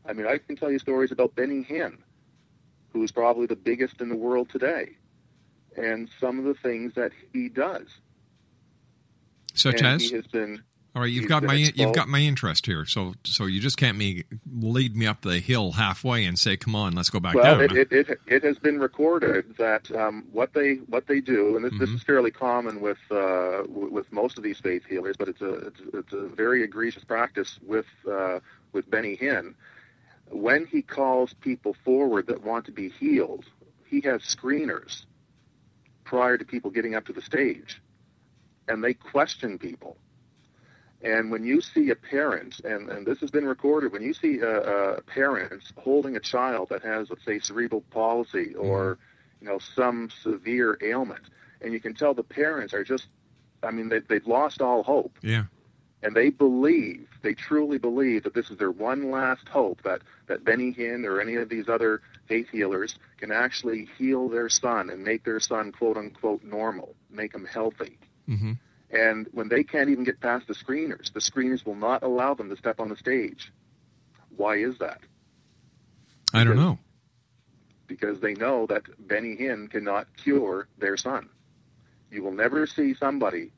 I 0.06 0.12
mean, 0.12 0.26
I 0.26 0.38
can 0.38 0.56
tell 0.56 0.70
you 0.70 0.78
stories 0.78 1.12
about 1.12 1.34
Benny 1.34 1.64
Hinn, 1.64 1.98
who's 2.92 3.12
probably 3.12 3.46
the 3.46 3.56
biggest 3.56 4.00
in 4.00 4.08
the 4.08 4.16
world 4.16 4.48
today, 4.50 4.96
and 5.76 6.08
some 6.20 6.38
of 6.38 6.44
the 6.44 6.54
things 6.54 6.94
that 6.94 7.12
he 7.32 7.48
does. 7.48 7.86
Such 9.54 9.76
and 9.76 9.86
as, 9.86 10.02
he 10.02 10.16
has 10.16 10.26
been 10.26 10.62
all 10.94 11.00
right, 11.00 11.10
you've 11.10 11.28
got 11.28 11.42
my 11.42 11.54
you've 11.54 11.94
got 11.94 12.08
my 12.08 12.18
interest 12.18 12.66
here. 12.66 12.84
So 12.84 13.14
so 13.24 13.46
you 13.46 13.60
just 13.60 13.78
can't 13.78 13.96
me 13.96 14.24
lead 14.52 14.94
me 14.94 15.06
up 15.06 15.22
the 15.22 15.38
hill 15.38 15.72
halfway 15.72 16.26
and 16.26 16.38
say, 16.38 16.58
"Come 16.58 16.76
on, 16.76 16.92
let's 16.92 17.08
go 17.08 17.18
back 17.18 17.34
well, 17.34 17.56
down." 17.58 17.76
it, 17.76 17.90
it, 17.90 18.10
it, 18.10 18.20
it 18.26 18.44
has 18.44 18.58
been 18.58 18.78
recorded 18.78 19.56
that 19.56 19.90
um, 19.92 20.24
what 20.32 20.52
they 20.52 20.74
what 20.88 21.06
they 21.06 21.20
do, 21.20 21.56
and 21.56 21.64
this, 21.64 21.72
this 21.78 21.88
Mhm. 21.88 21.94
is 21.94 22.02
fairly 22.02 22.30
common 22.30 22.82
with 22.82 22.98
uh, 23.10 23.62
with 23.68 24.12
most 24.12 24.36
of 24.36 24.44
these 24.44 24.60
faith 24.60 24.84
healers, 24.84 25.16
but 25.16 25.28
it's 25.28 25.40
a 25.40 25.54
it's, 25.68 25.80
it's 25.94 26.12
a 26.12 26.26
very 26.28 26.62
egregious 26.62 27.04
practice 27.04 27.58
with 27.62 27.86
uh, 28.10 28.40
with 28.72 28.90
Benny 28.90 29.16
Hinn. 29.16 29.54
When 30.32 30.66
he 30.66 30.82
calls 30.82 31.34
people 31.34 31.76
forward 31.84 32.28
that 32.28 32.42
want 32.42 32.64
to 32.66 32.72
be 32.72 32.88
healed, 32.88 33.44
he 33.86 34.00
has 34.00 34.22
screeners 34.22 35.04
prior 36.04 36.38
to 36.38 36.44
people 36.44 36.70
getting 36.70 36.94
up 36.94 37.06
to 37.06 37.12
the 37.12 37.22
stage, 37.22 37.80
and 38.66 38.82
they 38.82 38.94
question 38.94 39.58
people. 39.58 39.98
And 41.02 41.30
when 41.30 41.44
you 41.44 41.60
see 41.60 41.90
a 41.90 41.96
parent, 41.96 42.60
and, 42.60 42.88
and 42.88 43.04
this 43.06 43.18
has 43.20 43.30
been 43.30 43.44
recorded, 43.44 43.92
when 43.92 44.02
you 44.02 44.14
see 44.14 44.38
a, 44.38 44.96
a 44.96 45.02
parent 45.02 45.62
holding 45.76 46.16
a 46.16 46.20
child 46.20 46.68
that 46.70 46.82
has, 46.82 47.10
let's 47.10 47.24
say, 47.24 47.38
cerebral 47.40 47.82
palsy 47.90 48.54
mm-hmm. 48.54 48.60
or, 48.60 48.98
you 49.40 49.48
know, 49.48 49.58
some 49.74 50.10
severe 50.22 50.78
ailment, 50.80 51.24
and 51.60 51.72
you 51.72 51.80
can 51.80 51.94
tell 51.94 52.14
the 52.14 52.22
parents 52.22 52.72
are 52.72 52.84
just, 52.84 53.06
I 53.62 53.70
mean, 53.72 53.88
they, 53.88 53.98
they've 53.98 54.26
lost 54.26 54.62
all 54.62 54.82
hope, 54.82 55.18
yeah, 55.22 55.44
and 56.02 56.14
they 56.16 56.30
believe, 56.30 57.06
they 57.22 57.34
truly 57.34 57.78
believe 57.78 58.24
that 58.24 58.34
this 58.34 58.50
is 58.50 58.58
their 58.58 58.70
one 58.70 59.10
last 59.10 59.48
hope 59.48 59.82
that 59.82 60.02
that 60.26 60.44
Benny 60.44 60.72
Hinn 60.72 61.04
or 61.06 61.20
any 61.20 61.36
of 61.36 61.48
these 61.48 61.68
other 61.68 62.00
faith 62.28 62.48
healers 62.50 62.98
can 63.18 63.30
actually 63.30 63.88
heal 63.98 64.28
their 64.28 64.48
son 64.48 64.90
and 64.90 65.04
make 65.04 65.24
their 65.24 65.40
son 65.40 65.72
quote 65.72 65.96
unquote 65.96 66.42
normal, 66.42 66.94
make 67.10 67.34
him 67.34 67.44
healthy. 67.44 67.98
hmm 68.26 68.52
And 68.90 69.28
when 69.32 69.48
they 69.48 69.64
can't 69.64 69.88
even 69.90 70.04
get 70.04 70.20
past 70.20 70.46
the 70.48 70.54
screeners, 70.54 71.12
the 71.12 71.20
screeners 71.20 71.64
will 71.64 71.76
not 71.76 72.02
allow 72.02 72.34
them 72.34 72.50
to 72.50 72.56
step 72.56 72.80
on 72.80 72.88
the 72.88 72.96
stage. 72.96 73.52
Why 74.36 74.56
is 74.56 74.78
that? 74.78 75.00
I 76.34 76.44
don't 76.44 76.54
Because- 76.54 76.64
know. 76.64 76.78
Because 77.86 78.20
they 78.20 78.34
know 78.34 78.66
that 78.66 78.82
Benny 79.06 79.36
Hinn 79.36 79.68
cannot 79.70 80.06
cure 80.16 80.66
their 80.78 80.96
son. 80.96 81.28
You 82.10 82.22
will 82.22 82.32
never 82.32 82.66
see 82.66 82.94
somebody 82.94 83.52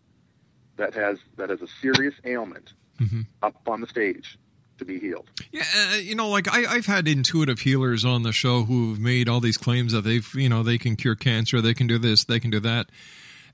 that 0.76 0.94
has 0.94 1.18
that 1.37 1.50
has 1.50 1.60
a 1.62 1.68
serious 1.82 2.14
ailment 2.24 2.72
hmm 2.98 3.22
up 3.42 3.68
on 3.68 3.80
the 3.80 3.87
stage 3.87 4.38
to 4.78 4.84
be 4.84 4.98
healed. 4.98 5.28
Yeah, 5.52 5.62
uh, 5.92 5.96
you 5.96 6.14
know, 6.16 6.28
like 6.28 6.52
I, 6.52 6.64
I've 6.66 6.87
had 6.87 7.06
intuitive 7.06 7.60
healers 7.60 8.04
on 8.04 8.22
the 8.24 8.32
show 8.32 8.64
who've 8.64 8.98
made 8.98 9.28
all 9.28 9.40
these 9.40 9.56
claims 9.56 9.92
that 9.92 10.02
they've, 10.02 10.28
you 10.34 10.48
know, 10.48 10.62
they 10.64 10.78
can 10.78 10.96
cure 10.96 11.14
cancer, 11.14 11.60
they 11.60 11.74
can 11.74 11.87
do 11.87 11.96
this, 11.98 12.24
they 12.24 12.40
can 12.40 12.50
do 12.50 12.58
that, 12.60 12.88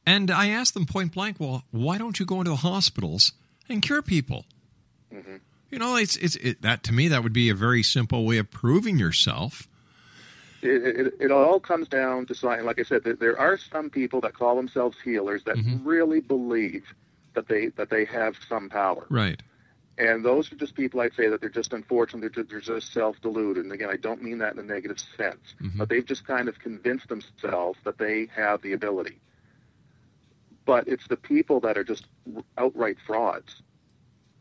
and 0.07 0.31
I 0.31 0.49
asked 0.49 0.73
them 0.75 0.87
point 0.87 1.13
blank, 1.13 1.37
well, 1.39 1.65
why 1.71 1.99
don't 1.99 2.19
you 2.19 2.25
go 2.27 2.39
into 2.39 2.51
the 2.53 2.57
hospitals 2.57 3.33
and 3.69 3.83
cure 3.83 4.01
people? 4.03 4.45
hmm 5.13 5.37
You 5.71 5.79
know, 5.79 5.97
it's 5.97 6.17
it's 6.17 6.37
it, 6.37 6.63
that 6.63 6.83
to 6.85 6.93
me 6.93 7.09
that 7.09 7.23
would 7.23 7.33
be 7.35 7.51
a 7.51 7.55
very 7.55 7.83
simple 7.83 8.25
way 8.25 8.39
of 8.39 8.51
proving 8.51 8.99
yourself. 8.99 9.67
It, 10.63 11.07
it, 11.07 11.15
it 11.21 11.31
all 11.33 11.59
comes 11.59 11.89
down 11.89 12.27
to 12.27 12.35
science. 12.35 12.65
Like 12.67 12.79
I 12.79 12.83
said, 12.83 13.03
there- 13.05 13.17
there 13.17 13.39
are 13.39 13.57
some 13.57 13.89
people 13.89 14.21
that 14.23 14.35
call 14.35 14.57
themselves 14.57 14.97
healers 15.03 15.43
that 15.45 15.57
Mhm. 15.57 15.81
really 15.85 16.21
believe 16.21 16.85
that 17.35 17.49
they 17.49 17.69
that 17.77 17.91
they 17.91 18.05
have 18.07 18.37
some 18.49 18.69
power. 18.69 19.07
Right. 19.09 19.41
And 19.99 20.25
those 20.25 20.51
are 20.51 20.57
just 20.57 20.75
people 20.75 21.01
I'd 21.01 21.13
say 21.15 21.29
that 21.29 21.43
they're 21.43 21.51
just 21.51 21.75
unfortunate, 21.75 22.21
they're 22.21 22.45
just, 22.45 22.49
they're 22.49 22.79
just 22.79 22.93
self-deluded. 22.95 23.63
And 23.63 23.73
again, 23.73 23.91
I 23.91 23.97
don't 23.97 24.23
mean 24.23 24.39
that 24.39 24.55
in 24.55 24.59
a 24.59 24.63
negative 24.63 24.99
sense, 25.17 25.55
Mhm. 25.61 25.77
but 25.77 25.91
they've 25.91 26.07
just 26.07 26.27
kind 26.27 26.49
of 26.49 26.59
convinced 26.59 27.09
themselves 27.09 27.79
that 27.85 27.99
they 27.99 28.27
have 28.35 28.63
the 28.63 28.73
ability. 28.73 29.21
But 30.65 30.89
it's 30.89 31.07
the 31.09 31.19
people 31.19 31.61
that 31.61 31.77
are 31.77 31.85
just 31.85 32.07
outright 32.57 32.97
frauds 33.07 33.63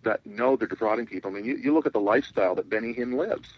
that 0.04 0.26
know 0.26 0.56
they're 0.56 0.68
defrauding 0.68 1.08
people. 1.08 1.30
I 1.30 1.34
mean, 1.34 1.46
you, 1.46 1.58
you 1.58 1.74
look 1.74 1.86
at 1.86 1.92
the 1.94 2.00
lifestyle 2.00 2.56
that 2.56 2.70
Benny 2.70 2.94
Hinn 2.94 3.16
lives. 3.18 3.50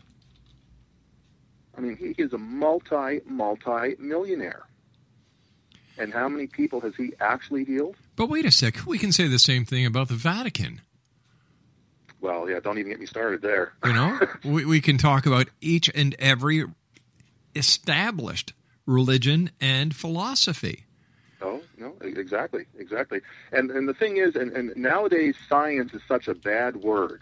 I 1.78 1.82
mean, 1.82 1.98
he 1.98 2.16
is 2.18 2.34
a 2.34 2.38
multi, 2.38 3.22
multi 3.26 3.96
millionaire. 4.00 4.64
And 6.00 6.12
how 6.12 6.28
many 6.30 6.48
people 6.48 6.82
has 6.82 6.96
he 6.96 7.14
actually 7.20 7.64
healed? 7.64 7.96
But 8.22 8.30
wait 8.30 8.46
a 8.46 8.52
sec, 8.52 8.86
we 8.86 9.00
can 9.00 9.12
say 9.12 9.28
the 9.28 9.40
same 9.40 9.66
thing 9.66 9.84
about 9.84 10.08
the 10.08 10.14
Vatican. 10.14 10.82
Well, 12.20 12.48
yeah, 12.48 12.60
don't 12.60 12.78
even 12.78 12.92
get 12.92 13.00
me 13.00 13.08
started 13.08 13.42
there. 13.42 13.74
You 13.84 13.94
know, 13.94 14.20
we, 14.46 14.64
we 14.64 14.80
can 14.80 15.00
talk 15.00 15.26
about 15.26 15.48
each 15.60 15.90
and 15.96 16.16
every 16.20 16.66
established 17.56 18.54
religion 18.86 19.50
and 19.60 19.96
philosophy. 19.96 20.86
No, 21.42 21.62
no, 21.80 21.96
exactly, 22.02 22.66
exactly. 22.78 23.22
And 23.52 23.72
and 23.72 23.90
the 23.90 23.94
thing 23.96 24.18
is, 24.18 24.36
and, 24.36 24.52
and 24.52 24.72
nowadays 24.78 25.36
science 25.50 25.92
is 25.96 26.04
such 26.08 26.28
a 26.28 26.36
bad 26.36 26.76
word, 26.76 27.22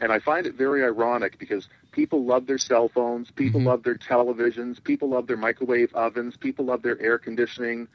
and 0.00 0.10
I 0.10 0.18
find 0.18 0.48
it 0.48 0.56
very 0.56 0.82
ironic 0.82 1.38
because 1.38 1.68
people 1.92 2.24
love 2.24 2.48
their 2.48 2.58
cell 2.58 2.88
phones, 2.88 3.30
people 3.30 3.60
Mhm. 3.60 3.66
love 3.66 3.82
their 3.84 3.98
televisions, 3.98 4.82
people 4.82 5.10
love 5.10 5.28
their 5.28 5.36
microwave 5.36 5.94
ovens, 5.94 6.36
people 6.36 6.64
love 6.64 6.82
their 6.82 7.00
air 7.00 7.18
conditioning. 7.18 7.86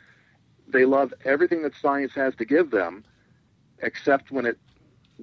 They 0.67 0.85
love 0.85 1.13
everything 1.23 1.61
that 1.63 1.73
science 1.81 2.13
has 2.15 2.35
to 2.35 2.45
give 2.45 2.71
them, 2.71 3.03
except 3.79 4.31
when 4.31 4.45
it 4.45 4.57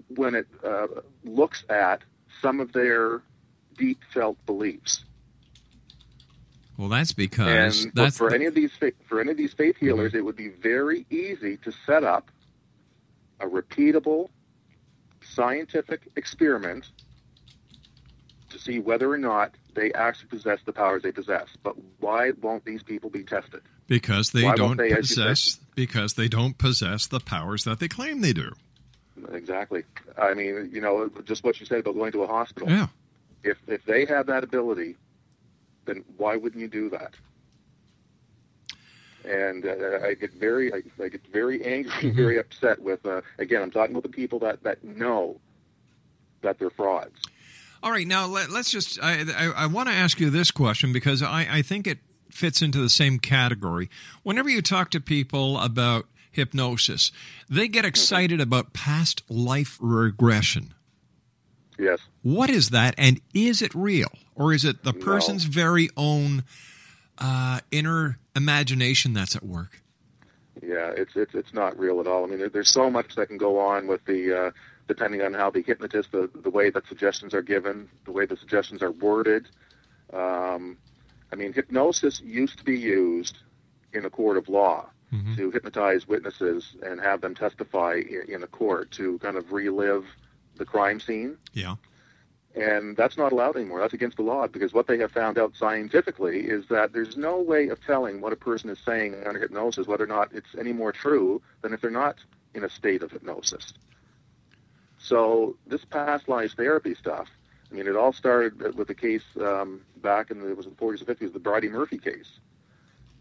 when 0.08 0.34
it 0.34 0.46
uh, 0.64 0.86
looks 1.22 1.62
at 1.68 2.02
some 2.42 2.58
of 2.60 2.72
their 2.72 3.22
deep 3.78 4.00
felt 4.12 4.36
beliefs. 4.46 5.04
Well, 6.76 6.88
that's 6.88 7.12
because 7.12 7.84
And 7.84 7.92
for- 7.92 7.94
that's 7.94 8.18
for 8.18 8.28
the- 8.30 8.34
any 8.36 8.46
of 8.46 8.54
these 8.54 8.72
for 9.06 9.20
any 9.20 9.30
of 9.30 9.36
these 9.36 9.52
faith 9.52 9.76
healers, 9.76 10.14
it 10.14 10.24
would 10.24 10.36
be 10.36 10.48
very 10.48 11.06
easy 11.10 11.56
to 11.58 11.72
set 11.86 12.02
up 12.02 12.30
a 13.40 13.46
repeatable 13.46 14.30
scientific 15.22 16.08
experiment 16.16 16.90
to 18.50 18.58
see 18.58 18.78
whether 18.78 19.10
or 19.10 19.18
not 19.18 19.54
they 19.74 19.92
actually 19.92 20.28
possess 20.28 20.60
the 20.64 20.72
powers 20.72 21.02
they 21.02 21.12
possess. 21.12 21.46
But 21.62 21.74
why 22.00 22.32
won't 22.40 22.64
these 22.64 22.82
people 22.82 23.10
be 23.10 23.24
tested? 23.24 23.62
because 23.86 24.30
they 24.30 24.44
Why 24.44 24.54
don't 24.56 24.78
they, 24.78 24.94
possess 24.94 25.58
because 25.74 26.14
they 26.14 26.28
don't 26.28 26.56
possess 26.56 27.06
the 27.06 27.20
powers 27.20 27.64
that 27.64 27.80
they 27.80 27.88
claim 27.88 28.22
they 28.22 28.32
do. 28.32 28.52
Exactly. 29.32 29.84
I 30.16 30.32
mean, 30.34 30.70
you 30.72 30.80
know, 30.80 31.10
just 31.24 31.44
what 31.44 31.60
you 31.60 31.66
said 31.66 31.80
about 31.80 31.94
going 31.94 32.12
to 32.12 32.22
a 32.22 32.26
hospital. 32.26 32.70
Yeah. 32.70 32.86
If 33.42 33.58
if 33.68 33.84
they 33.84 34.06
have 34.06 34.26
that 34.26 34.42
ability 34.44 34.96
then 35.86 36.02
why 36.16 36.36
wouldn't 36.36 36.60
you 36.62 36.68
do 36.68 36.88
that? 36.90 37.12
And 39.24 39.64
uh, 39.66 40.00
I 40.04 40.14
get 40.14 40.32
very, 40.34 40.72
I, 40.72 40.82
I 41.02 41.08
get 41.08 41.26
very 41.32 41.64
angry, 41.64 41.92
Mm-hmm. 41.92 42.16
very 42.16 42.38
upset 42.38 42.80
with. 42.80 43.04
Uh, 43.06 43.22
again, 43.38 43.62
I'm 43.62 43.70
talking 43.70 43.94
about 43.94 44.02
the 44.02 44.08
people 44.10 44.38
that 44.40 44.62
that 44.64 44.84
know 44.84 45.40
that 46.42 46.58
they're 46.58 46.70
frauds. 46.70 47.20
All 47.84 47.90
right, 47.90 48.06
now 48.06 48.26
let, 48.26 48.48
us 48.48 48.70
just. 48.70 48.98
I, 49.02 49.26
I, 49.36 49.64
I 49.64 49.66
want 49.66 49.90
to 49.90 49.94
ask 49.94 50.18
you 50.18 50.30
this 50.30 50.50
question 50.50 50.90
because 50.90 51.22
I, 51.22 51.46
I 51.50 51.60
think 51.60 51.86
it 51.86 51.98
fits 52.30 52.62
into 52.62 52.78
the 52.78 52.88
same 52.88 53.18
category. 53.18 53.90
Whenever 54.22 54.48
you 54.48 54.62
talk 54.62 54.90
to 54.92 55.00
people 55.02 55.58
about 55.58 56.06
hypnosis, 56.30 57.12
they 57.46 57.68
get 57.68 57.84
excited 57.84 58.40
about 58.40 58.72
past 58.72 59.22
life 59.28 59.76
regression. 59.82 60.72
Yes. 61.78 61.98
What 62.22 62.48
is 62.48 62.70
that, 62.70 62.94
and 62.96 63.20
is 63.34 63.60
it 63.60 63.74
real, 63.74 64.08
or 64.34 64.54
is 64.54 64.64
it 64.64 64.82
the 64.82 64.94
No. 64.94 65.04
person's 65.04 65.44
very 65.44 65.90
own 65.94 66.44
uh, 67.18 67.60
inner 67.70 68.18
imagination 68.34 69.12
that's 69.12 69.36
at 69.36 69.42
work? 69.42 69.82
Yeah, 70.62 70.90
it's 70.96 71.12
it's 71.16 71.34
it's 71.34 71.52
not 71.52 71.78
real 71.78 72.00
at 72.00 72.06
all. 72.06 72.24
I 72.24 72.28
mean, 72.28 72.38
there, 72.38 72.48
there's 72.48 72.70
so 72.70 72.88
much 72.88 73.14
that 73.16 73.26
can 73.26 73.36
go 73.36 73.58
on 73.58 73.86
with 73.86 74.02
the 74.06 74.46
uh, 74.46 74.50
depending 74.86 75.22
on 75.22 75.34
how 75.34 75.50
the 75.50 75.62
hypnotist, 75.62 76.12
the 76.12 76.30
the 76.34 76.50
way 76.50 76.70
that 76.70 76.86
suggestions 76.86 77.34
are 77.34 77.42
given, 77.42 77.88
the 78.04 78.12
way 78.12 78.26
the 78.26 78.36
suggestions 78.36 78.82
are 78.82 78.92
worded. 78.92 79.48
Um, 80.12 80.78
I 81.32 81.36
mean, 81.36 81.52
hypnosis 81.52 82.20
used 82.20 82.58
to 82.58 82.64
be 82.64 82.78
used 82.78 83.38
in 83.92 84.04
a 84.04 84.10
court 84.10 84.36
of 84.36 84.48
law 84.48 84.90
to 85.36 85.50
hypnotize 85.50 86.08
witnesses 86.08 86.74
and 86.82 87.00
have 87.00 87.20
them 87.20 87.34
testify 87.34 87.94
in, 87.94 88.24
in 88.28 88.42
a 88.42 88.46
court 88.46 88.90
to 88.92 89.18
kind 89.20 89.36
of 89.36 89.52
relive 89.52 90.04
the 90.56 90.64
crime 90.64 91.00
scene. 91.00 91.36
Yeah. 91.52 91.76
And 92.54 92.96
that's 92.96 93.16
not 93.16 93.32
allowed 93.32 93.56
anymore. 93.56 93.80
That's 93.80 93.94
against 93.94 94.16
the 94.16 94.22
law 94.22 94.46
because 94.46 94.72
what 94.72 94.86
they 94.86 94.98
have 94.98 95.10
found 95.10 95.38
out 95.38 95.56
scientifically 95.56 96.40
is 96.40 96.66
that 96.68 96.92
there's 96.92 97.16
no 97.16 97.40
way 97.40 97.68
of 97.68 97.84
telling 97.84 98.20
what 98.20 98.32
a 98.32 98.36
person 98.36 98.70
is 98.70 98.78
saying 98.84 99.14
under 99.26 99.40
hypnosis, 99.40 99.86
whether 99.86 100.04
or 100.04 100.08
not 100.08 100.32
it's 100.32 100.54
any 100.58 100.72
more 100.72 100.92
true 100.92 101.42
than 101.62 101.72
if 101.72 101.80
they're 101.80 101.90
not 101.90 102.16
in 102.54 102.62
a 102.62 102.70
state 102.70 103.02
of 103.02 103.10
hypnosis. 103.10 103.72
So 105.04 105.56
this 105.66 105.84
past 105.84 106.28
life 106.28 106.54
therapy 106.56 106.94
stuff, 106.94 107.28
I 107.70 107.74
mean, 107.74 107.86
it 107.86 107.94
all 107.94 108.12
started 108.12 108.74
with 108.74 108.88
the 108.88 108.94
case 108.94 109.24
um, 109.38 109.82
back 109.98 110.30
in 110.30 110.40
the, 110.40 110.48
it 110.48 110.56
was 110.56 110.64
the 110.64 110.72
40s 110.72 111.06
and 111.06 111.18
50s, 111.18 111.32
the 111.32 111.40
Bridey 111.40 111.70
Murphy 111.70 111.98
case. 111.98 112.38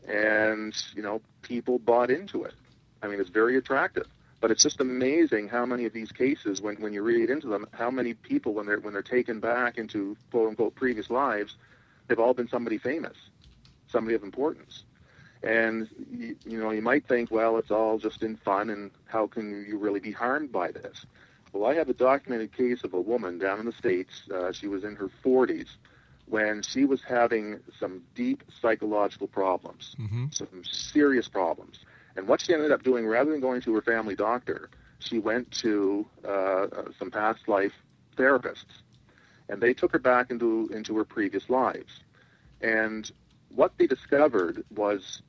And, 0.07 0.73
you 0.95 1.01
know, 1.01 1.21
people 1.41 1.79
bought 1.79 2.09
into 2.09 2.45
it. 2.45 2.53
I 3.01 3.07
mean, 3.07 3.19
it's 3.19 3.29
very 3.29 3.57
attractive. 3.57 4.07
But 4.39 4.51
it's 4.51 4.63
just 4.63 4.79
amazing 4.79 5.49
how 5.49 5.65
many 5.65 5.85
of 5.85 5.93
these 5.93 6.11
cases, 6.11 6.61
when, 6.61 6.75
when 6.75 6.93
you 6.93 7.01
read 7.01 7.29
into 7.29 7.47
them, 7.47 7.65
how 7.71 7.91
many 7.91 8.13
people, 8.13 8.53
when 8.53 8.65
they're 8.65 8.79
when 8.79 8.93
they're 8.93 9.01
taken 9.01 9.39
back 9.39 9.77
into 9.77 10.17
quote 10.31 10.49
unquote 10.49 10.75
previous 10.75 11.09
lives, 11.09 11.55
they've 12.07 12.19
all 12.19 12.33
been 12.33 12.49
somebody 12.49 12.77
famous, 12.77 13.15
somebody 13.87 14.15
of 14.15 14.23
importance. 14.23 14.83
And 15.43 15.87
you, 16.11 16.35
you 16.45 16.59
know, 16.61 16.71
you 16.71 16.81
might 16.81 17.07
think, 17.07 17.31
well, 17.31 17.57
it's 17.57 17.71
all 17.71 17.97
just 17.97 18.21
in 18.21 18.35
fun, 18.35 18.69
and 18.69 18.91
how 19.05 19.27
can 19.27 19.65
you 19.65 19.77
really 19.77 20.01
be 20.01 20.11
harmed 20.11 20.51
by 20.51 20.71
this? 20.71 21.05
Well, 21.53 21.69
I 21.69 21.75
have 21.75 21.87
a 21.87 21.93
documented 21.93 22.55
case 22.57 22.83
of 22.83 22.93
a 22.93 22.99
woman 22.99 23.37
down 23.37 23.59
in 23.59 23.65
the 23.65 23.71
states. 23.71 24.23
Uh, 24.33 24.51
she 24.51 24.67
was 24.67 24.83
in 24.83 24.95
her 24.95 25.09
40s 25.23 25.67
when 26.25 26.61
she 26.63 26.85
was 26.85 27.01
having 27.03 27.59
some 27.79 28.01
deep 28.15 28.43
psychological 28.61 29.27
problems, 29.27 29.95
some 30.31 30.63
serious 30.69 31.27
problems. 31.27 31.79
And 32.15 32.27
what 32.27 32.41
she 32.41 32.53
ended 32.53 32.71
up 32.71 32.83
doing, 32.83 33.05
rather 33.05 33.31
than 33.31 33.39
going 33.39 33.61
to 33.61 33.75
her 33.75 33.81
family 33.81 34.15
doctor, 34.15 34.69
she 34.99 35.19
went 35.19 35.51
to 35.61 36.05
uh, 36.25 36.27
uh, 36.27 36.91
some 36.97 37.11
past 37.11 37.47
life 37.47 37.73
therapists, 38.17 38.81
and 39.49 39.61
they 39.61 39.73
took 39.73 39.91
her 39.91 39.99
back 39.99 40.31
into 40.31 40.69
into 40.73 40.95
her 40.97 41.03
previous 41.03 41.49
lives. 41.49 42.01
And 42.61 43.11
what 43.53 43.73
they 43.77 43.87
discovered 43.87 44.63
was 44.73 45.21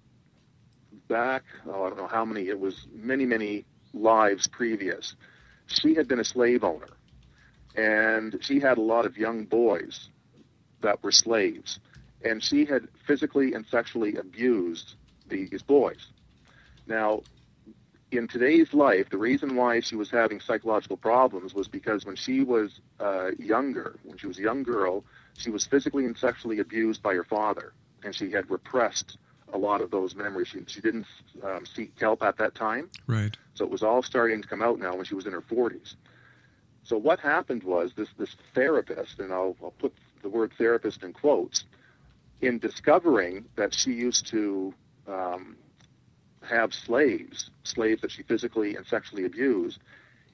back, 1.09 1.43
oh, 1.67 1.85
I 1.85 1.89
don't 1.89 1.99
know 1.99 2.07
how 2.07 2.25
many, 2.25 2.49
it 2.49 2.59
was 2.59 2.87
many, 2.95 3.27
many 3.27 3.65
lives 3.93 4.47
previous. 4.47 5.17
She 5.67 5.95
had 5.95 6.09
been 6.09 6.21
a 6.21 6.25
slave 6.25 6.65
owner, 6.65 6.89
and 7.75 8.39
she 8.41 8.61
had 8.61 8.79
a 8.79 8.83
lot 8.83 9.07
of 9.07 9.17
young 9.17 9.45
boys 9.45 10.09
that 10.81 11.03
were 11.03 11.13
slaves, 11.13 11.81
and 12.23 12.43
she 12.43 12.65
had 12.65 12.89
physically 13.07 13.55
and 13.55 13.67
sexually 13.67 14.17
abused 14.17 14.95
these 15.29 15.63
boys. 15.63 16.07
Now, 16.87 17.23
in 18.11 18.29
today's 18.29 18.73
life, 18.73 19.09
the 19.11 19.19
reason 19.19 19.57
why 19.57 19.81
she 19.81 19.97
was 19.97 20.11
having 20.11 20.41
psychological 20.41 20.97
problems 20.97 21.55
was 21.55 21.69
because 21.69 22.05
when 22.05 22.17
she 22.17 22.43
was 22.43 22.81
uh, 23.01 23.31
younger, 23.39 23.99
when 24.05 24.19
she 24.19 24.27
was 24.27 24.39
a 24.39 24.43
young 24.43 24.63
girl, 24.63 25.05
she 25.37 25.51
was 25.51 25.67
physically 25.67 26.05
and 26.05 26.17
sexually 26.17 26.61
abused 26.61 27.03
by 27.03 27.15
her 27.15 27.25
father, 27.25 27.73
and 28.05 28.15
she 28.15 28.31
had 28.31 28.49
repressed 28.51 29.19
a 29.53 29.59
lot 29.59 29.81
of 29.81 29.91
those 29.91 30.15
memories. 30.15 30.49
She, 30.49 30.61
she 30.67 30.81
didn't 30.81 31.07
um, 31.43 31.65
seek 31.67 31.93
help 31.99 32.23
at 32.23 32.37
that 32.39 32.55
time, 32.55 32.91
Right. 33.07 33.37
so 33.55 33.65
it 33.65 33.71
was 33.71 33.83
all 33.83 34.03
starting 34.03 34.43
to 34.43 34.49
come 34.49 34.63
out 34.63 34.79
now 34.79 34.95
when 34.97 35.05
she 35.05 35.15
was 35.15 35.27
in 35.27 35.33
her 35.33 35.43
40s. 35.43 35.95
So 36.83 36.99
what 36.99 37.19
happened 37.21 37.63
was 37.63 37.93
this 37.97 38.09
this 38.19 38.37
therapist, 38.55 39.19
and 39.19 39.33
I'll, 39.33 39.57
I'll 39.63 39.71
put 39.71 39.95
the 40.23 40.29
word 40.29 40.53
therapist 40.59 41.03
in 41.03 41.13
quotes, 41.13 41.65
in 42.41 42.59
discovering 42.59 43.47
that 43.57 43.75
she 43.75 43.93
used 43.93 44.27
to 44.29 44.75
um, 45.07 45.57
have 46.43 46.75
slaves, 46.75 47.51
slaves 47.63 48.03
that 48.03 48.11
she 48.11 48.23
physically 48.23 48.77
and 48.77 48.87
sexually 48.87 49.25
abused, 49.25 49.79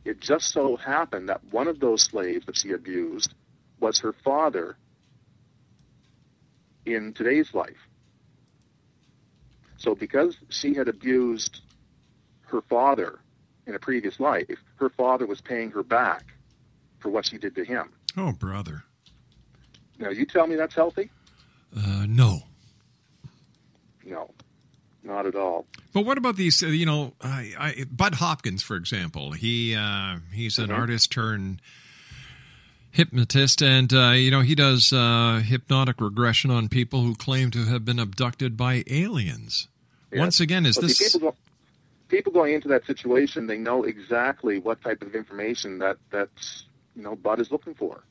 it 0.05 0.20
just 0.20 0.51
so 0.51 0.77
happened 0.77 1.29
that 1.29 1.44
one 1.53 1.68
of 1.68 1.79
those 1.79 2.03
slaves 2.03 2.46
that 2.46 2.57
she 2.57 2.73
abused 2.73 3.35
was 3.81 3.99
her 4.01 4.12
father 4.25 4.77
in 6.87 7.12
today's 7.12 7.53
life. 7.55 7.77
So 9.80 9.94
because 9.94 10.36
she 10.50 10.74
had 10.74 10.86
abused 10.88 11.60
her 12.42 12.60
father 12.62 13.18
in 13.66 13.74
a 13.74 13.78
previous 13.78 14.20
life, 14.20 14.58
her 14.76 14.90
father 14.90 15.26
was 15.26 15.40
paying 15.40 15.70
her 15.72 15.82
back 15.82 16.24
for 16.98 17.08
what 17.10 17.26
she 17.26 17.38
did 17.38 17.54
to 17.56 17.64
him. 17.64 17.90
Oh, 18.16 18.32
brother. 18.32 18.84
Now, 19.98 20.10
you 20.10 20.26
tell 20.26 20.46
me 20.46 20.56
that's 20.56 20.74
healthy? 20.74 21.10
Uh, 21.76 22.04
no. 22.08 22.40
No, 24.04 24.30
not 25.02 25.26
at 25.26 25.34
all. 25.34 25.66
But 25.92 26.04
what 26.04 26.18
about 26.18 26.36
these? 26.36 26.62
Uh, 26.62 26.66
you 26.68 26.84
know, 26.86 27.14
I, 27.22 27.52
I, 27.58 27.84
Bud 27.90 28.16
Hopkins, 28.16 28.62
for 28.62 28.76
example. 28.76 29.32
He 29.32 29.74
uh, 29.74 30.16
he's 30.32 30.58
an 30.58 30.68
Mhm. 30.68 30.76
artist 30.78 31.12
turned 31.12 31.60
hypnotist, 32.90 33.62
and 33.62 33.92
uh, 33.92 34.10
you 34.10 34.30
know 34.30 34.40
he 34.40 34.54
does 34.54 34.92
uh, 34.92 35.42
hypnotic 35.44 36.00
regression 36.00 36.50
on 36.50 36.68
people 36.68 37.02
who 37.02 37.14
claim 37.14 37.50
to 37.52 37.66
have 37.66 37.84
been 37.84 37.98
abducted 38.00 38.56
by 38.56 38.82
aliens. 38.88 39.68
Yeah. 40.12 40.20
Once 40.20 40.40
again, 40.40 40.66
is 40.66 40.77
see, 40.77 40.83
this? 40.83 41.12
people, 41.12 41.31
go, 41.31 41.37
people 42.09 42.33
going 42.33 42.55
into 42.55 42.68
that 42.68 42.85
situation? 42.87 43.46
They 43.46 43.59
know 43.59 43.85
exactly 43.85 44.59
what 44.59 44.83
type 44.83 45.03
of 45.03 45.14
information 45.14 45.79
that 45.79 45.99
that 46.11 46.31
you 46.96 47.03
know 47.03 47.16
Bud 47.16 47.40
is 47.40 47.51
looking 47.51 47.75
for. 47.75 48.03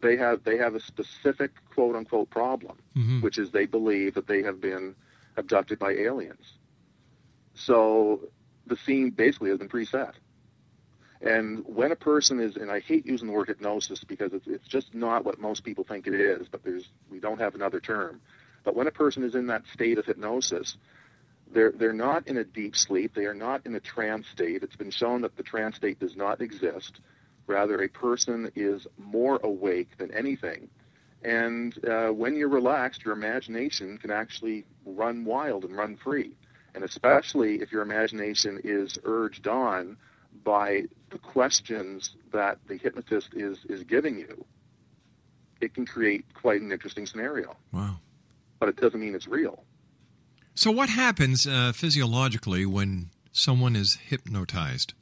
They 0.00 0.16
have 0.16 0.44
they 0.44 0.56
have 0.58 0.74
a 0.74 0.80
specific 0.80 1.50
quote 1.74 1.96
unquote 1.96 2.30
problem, 2.30 2.78
Mhm. 2.96 3.22
which 3.22 3.38
is 3.38 3.50
they 3.50 3.66
believe 3.66 4.14
that 4.14 4.26
they 4.26 4.42
have 4.42 4.60
been 4.60 4.94
abducted 5.36 5.78
by 5.78 5.92
aliens. 5.92 6.58
So 7.54 8.28
the 8.66 8.76
scene 8.76 9.10
basically 9.10 9.50
has 9.50 9.58
been 9.58 9.68
preset. 9.68 10.14
And 11.20 11.64
when 11.66 11.90
a 11.90 11.96
person 11.96 12.38
is, 12.38 12.56
and 12.56 12.70
I 12.70 12.78
hate 12.78 13.04
using 13.04 13.26
the 13.26 13.32
word 13.32 13.48
hypnosis 13.48 14.04
because 14.04 14.32
it's, 14.32 14.46
it's 14.46 14.68
just 14.68 14.94
not 14.94 15.24
what 15.24 15.40
most 15.40 15.64
people 15.64 15.82
think 15.82 16.06
it 16.06 16.14
is, 16.14 16.46
but 16.48 16.62
there's 16.62 16.88
we 17.10 17.18
don't 17.18 17.40
have 17.40 17.56
another 17.56 17.80
term. 17.80 18.20
But 18.68 18.76
when 18.76 18.86
a 18.86 18.90
person 18.90 19.24
is 19.24 19.34
in 19.34 19.46
that 19.46 19.62
state 19.72 19.96
of 19.96 20.04
hypnosis, 20.04 20.76
they're 21.50 21.72
they're 21.72 21.94
not 21.94 22.28
in 22.28 22.36
a 22.36 22.44
deep 22.44 22.76
sleep. 22.76 23.14
They 23.14 23.24
are 23.24 23.32
not 23.32 23.64
in 23.64 23.74
a 23.74 23.80
trance 23.80 24.26
state. 24.28 24.62
It's 24.62 24.76
been 24.76 24.90
shown 24.90 25.22
that 25.22 25.38
the 25.38 25.42
trance 25.42 25.76
state 25.76 25.98
does 25.98 26.16
not 26.16 26.42
exist. 26.42 27.00
Rather, 27.46 27.82
a 27.82 27.88
person 27.88 28.52
is 28.54 28.86
more 28.98 29.40
awake 29.42 29.96
than 29.96 30.12
anything. 30.12 30.68
And 31.22 31.82
uh, 31.82 32.08
when 32.08 32.36
you're 32.36 32.50
relaxed, 32.50 33.06
your 33.06 33.14
imagination 33.14 33.96
can 33.96 34.10
actually 34.10 34.66
run 34.84 35.24
wild 35.24 35.64
and 35.64 35.74
run 35.74 35.96
free. 35.96 36.32
And 36.74 36.84
especially 36.84 37.62
if 37.62 37.72
your 37.72 37.80
imagination 37.80 38.60
is 38.64 38.98
urged 39.02 39.48
on 39.48 39.96
by 40.44 40.82
the 41.08 41.18
questions 41.18 42.10
that 42.34 42.58
the 42.68 42.76
hypnotist 42.76 43.30
is, 43.32 43.56
is 43.66 43.82
giving 43.84 44.18
you, 44.18 44.44
it 45.62 45.72
can 45.72 45.86
create 45.86 46.26
quite 46.34 46.60
an 46.60 46.70
interesting 46.70 47.06
scenario. 47.06 47.56
Wow. 47.72 47.96
But 48.58 48.68
it 48.70 48.76
doesn't 48.76 49.00
mean 49.00 49.14
it's 49.14 49.28
real. 49.28 49.64
So 50.54 50.70
what 50.70 50.88
happens 50.88 51.46
uh, 51.46 51.72
physiologically 51.72 52.66
when 52.66 53.10
someone 53.32 53.76
is 53.76 53.94
hypnotized? 53.94 54.94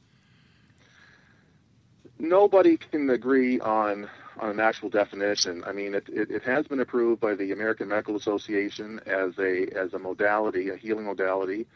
nobody 2.19 2.77
can 2.77 3.09
agree 3.09 3.59
on 3.59 4.09
on 4.39 4.49
an 4.51 4.59
actual 4.59 4.89
definition. 4.89 5.63
I 5.65 5.71
mean, 5.71 5.95
it, 5.95 6.07
it, 6.09 6.29
it 6.29 6.43
has 6.43 6.67
been 6.67 6.79
approved 6.79 7.19
by 7.19 7.33
the 7.33 7.51
American 7.51 7.87
Medical 7.87 8.15
Association 8.15 8.99
as 9.05 9.37
a 9.39 9.67
as 9.75 9.93
a 9.93 9.99
modality, 9.99 10.69
a 10.69 10.75
healing 10.75 11.05
modality, 11.05 11.67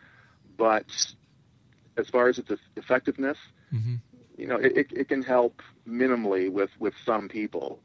but 0.58 0.86
as 1.98 2.08
far 2.10 2.28
as 2.28 2.38
its 2.38 2.52
effectiveness, 2.76 3.38
Mhm. 3.74 4.00
you 4.38 4.48
know, 4.48 4.58
it, 4.58 4.78
it, 4.78 4.88
it 4.92 5.08
can 5.08 5.24
help 5.24 5.62
minimally 5.88 6.52
with 6.52 6.72
with 6.80 6.94
some 7.06 7.28
people. 7.30 7.80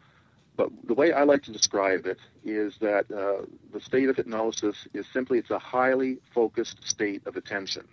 But 0.56 0.70
the 0.84 0.94
way 0.94 1.12
I 1.12 1.24
like 1.24 1.42
to 1.44 1.52
describe 1.52 2.06
it 2.06 2.18
is 2.44 2.76
that 2.80 3.10
uh, 3.12 3.44
the 3.72 3.80
state 3.80 4.08
of 4.08 4.16
hypnosis 4.16 4.88
is 4.94 5.06
simply 5.12 5.38
it's 5.38 5.50
a 5.50 5.58
highly 5.58 6.18
focused 6.34 6.78
state 6.88 7.26
of 7.26 7.36
attention. 7.36 7.86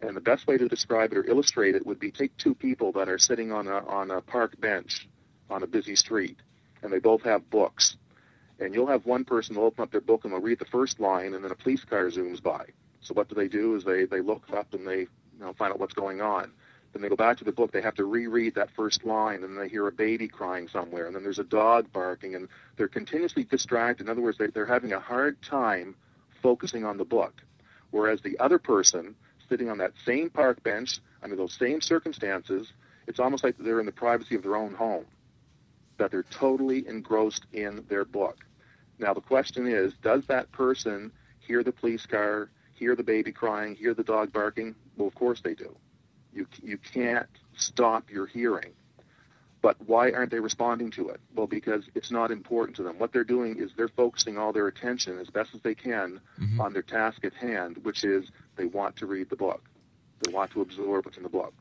And 0.00 0.16
the 0.16 0.20
best 0.20 0.46
way 0.46 0.58
to 0.58 0.68
describe 0.68 1.12
it 1.12 1.18
or 1.18 1.28
illustrate 1.28 1.74
it 1.74 1.84
would 1.84 1.98
be 1.98 2.10
take 2.10 2.36
two 2.36 2.54
people 2.54 2.92
that 2.92 3.08
are 3.08 3.18
sitting 3.18 3.50
on 3.50 3.66
a 3.66 3.78
on 3.86 4.10
a 4.10 4.20
park 4.20 4.60
bench 4.60 5.08
on 5.50 5.62
a 5.62 5.66
busy 5.66 5.96
street, 5.96 6.36
and 6.82 6.92
they 6.92 6.98
both 6.98 7.22
have 7.22 7.50
books. 7.50 7.96
And 8.60 8.74
you'll 8.74 8.86
have 8.86 9.04
one 9.06 9.24
person 9.24 9.56
will 9.56 9.64
open 9.64 9.82
up 9.82 9.90
their 9.90 10.00
book 10.00 10.24
and 10.24 10.32
they'll 10.32 10.40
read 10.40 10.58
the 10.58 10.66
first 10.66 11.00
line, 11.00 11.34
and 11.34 11.42
then 11.44 11.50
a 11.50 11.56
police 11.56 11.84
car 11.84 12.06
zooms 12.06 12.42
by. 12.42 12.66
So 13.00 13.14
what 13.14 13.28
do 13.28 13.34
they 13.34 13.48
do? 13.48 13.74
Is 13.74 13.84
they 13.84 14.04
they 14.04 14.20
look 14.20 14.44
up 14.52 14.72
and 14.74 14.86
they 14.86 15.00
you 15.00 15.08
know 15.40 15.52
find 15.54 15.72
out 15.72 15.80
what's 15.80 15.94
going 15.94 16.20
on. 16.20 16.52
Then 16.96 17.02
they 17.02 17.08
go 17.10 17.16
back 17.16 17.36
to 17.36 17.44
the 17.44 17.52
book. 17.52 17.72
They 17.72 17.82
have 17.82 17.96
to 17.96 18.06
reread 18.06 18.54
that 18.54 18.70
first 18.70 19.04
line, 19.04 19.44
and 19.44 19.58
they 19.58 19.68
hear 19.68 19.86
a 19.86 19.92
baby 19.92 20.28
crying 20.28 20.66
somewhere, 20.66 21.04
and 21.04 21.14
then 21.14 21.22
there's 21.22 21.38
a 21.38 21.44
dog 21.44 21.92
barking, 21.92 22.34
and 22.34 22.48
they're 22.78 22.88
continuously 22.88 23.44
distracted. 23.44 24.04
In 24.04 24.08
other 24.10 24.22
words, 24.22 24.38
they, 24.38 24.46
they're 24.46 24.64
having 24.64 24.94
a 24.94 24.98
hard 24.98 25.42
time 25.42 25.94
focusing 26.42 26.86
on 26.86 26.96
the 26.96 27.04
book. 27.04 27.34
Whereas 27.90 28.22
the 28.22 28.38
other 28.38 28.58
person 28.58 29.14
sitting 29.46 29.68
on 29.68 29.76
that 29.76 29.92
same 30.06 30.30
park 30.30 30.62
bench 30.62 31.00
under 31.22 31.36
those 31.36 31.52
same 31.52 31.82
circumstances, 31.82 32.72
it's 33.06 33.20
almost 33.20 33.44
like 33.44 33.58
they're 33.58 33.80
in 33.80 33.84
the 33.84 33.92
privacy 33.92 34.34
of 34.34 34.42
their 34.42 34.56
own 34.56 34.72
home, 34.72 35.04
that 35.98 36.10
they're 36.10 36.22
totally 36.22 36.88
engrossed 36.88 37.44
in 37.52 37.84
their 37.90 38.06
book. 38.06 38.38
Now, 38.98 39.12
the 39.12 39.20
question 39.20 39.66
is 39.66 39.92
does 40.00 40.24
that 40.28 40.50
person 40.50 41.12
hear 41.40 41.62
the 41.62 41.72
police 41.72 42.06
car, 42.06 42.48
hear 42.72 42.96
the 42.96 43.04
baby 43.04 43.32
crying, 43.32 43.74
hear 43.74 43.92
the 43.92 44.02
dog 44.02 44.32
barking? 44.32 44.74
Well, 44.96 45.08
of 45.08 45.14
course 45.14 45.42
they 45.42 45.52
do. 45.52 45.76
You, 46.36 46.46
you 46.62 46.76
can't 46.78 47.26
stop 47.56 48.10
your 48.10 48.26
hearing. 48.26 48.72
But 49.62 49.76
why 49.86 50.10
aren't 50.12 50.30
they 50.30 50.38
responding 50.38 50.90
to 50.92 51.08
it? 51.08 51.18
Well, 51.34 51.46
because 51.46 51.84
it's 51.94 52.10
not 52.12 52.30
important 52.30 52.76
to 52.76 52.82
them. 52.84 52.98
What 52.98 53.12
they're 53.12 53.24
doing 53.24 53.56
is 53.58 53.70
they're 53.76 53.88
focusing 53.88 54.36
all 54.38 54.52
their 54.52 54.66
attention 54.68 55.18
as 55.18 55.28
best 55.30 55.54
as 55.54 55.62
they 55.62 55.74
can 55.74 56.20
Mhm. 56.38 56.60
on 56.60 56.72
their 56.74 56.82
task 56.82 57.24
at 57.24 57.32
hand, 57.34 57.78
which 57.82 58.04
is 58.04 58.30
they 58.56 58.66
want 58.66 58.94
to 58.96 59.06
read 59.06 59.30
the 59.30 59.36
book. 59.36 59.64
They 60.22 60.30
want 60.32 60.50
to 60.52 60.60
absorb 60.60 61.06
what's 61.06 61.16
in 61.16 61.22
the 61.24 61.28
book. 61.30 61.52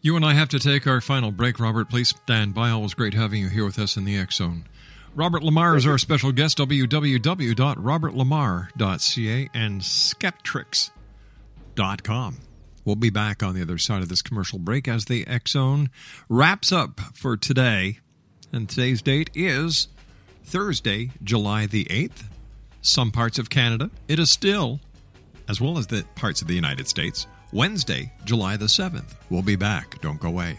You 0.00 0.16
and 0.16 0.24
I 0.24 0.32
have 0.34 0.48
to 0.48 0.58
take 0.58 0.84
our 0.86 1.00
final 1.00 1.30
break. 1.30 1.60
Robert, 1.60 1.88
please 1.88 2.08
stand 2.08 2.54
by. 2.54 2.70
Always 2.70 2.94
great 2.94 3.14
having 3.14 3.40
you 3.42 3.48
here 3.50 3.64
with 3.64 3.78
us 3.78 3.96
in 3.96 4.04
the 4.04 4.16
X 4.16 4.34
Zone. 4.36 4.64
Robert 5.14 5.44
Lamar 5.44 5.76
is 5.76 5.86
our 5.86 5.98
special 5.98 6.32
guest. 6.32 6.58
www.robertlamar.ca 6.58 9.50
and 9.54 9.80
skeptricks.com. 9.82 12.38
We'll 12.84 12.96
be 12.96 13.10
back 13.10 13.42
on 13.42 13.54
the 13.54 13.62
other 13.62 13.78
side 13.78 14.02
of 14.02 14.08
this 14.08 14.22
commercial 14.22 14.58
break 14.58 14.88
as 14.88 15.04
the 15.04 15.26
Zone 15.46 15.90
wraps 16.28 16.72
up 16.72 17.00
for 17.14 17.36
today. 17.36 17.98
And 18.52 18.68
today's 18.68 19.02
date 19.02 19.30
is 19.34 19.88
Thursday, 20.44 21.12
July 21.22 21.66
the 21.66 21.84
8th. 21.84 22.24
Some 22.80 23.12
parts 23.12 23.38
of 23.38 23.48
Canada, 23.48 23.90
it 24.08 24.18
is 24.18 24.30
still, 24.30 24.80
as 25.48 25.60
well 25.60 25.78
as 25.78 25.86
the 25.86 26.04
parts 26.16 26.42
of 26.42 26.48
the 26.48 26.54
United 26.54 26.88
States, 26.88 27.28
Wednesday, 27.52 28.12
July 28.24 28.56
the 28.56 28.66
7th. 28.66 29.14
We'll 29.30 29.42
be 29.42 29.56
back. 29.56 30.00
Don't 30.00 30.20
go 30.20 30.28
away. 30.28 30.58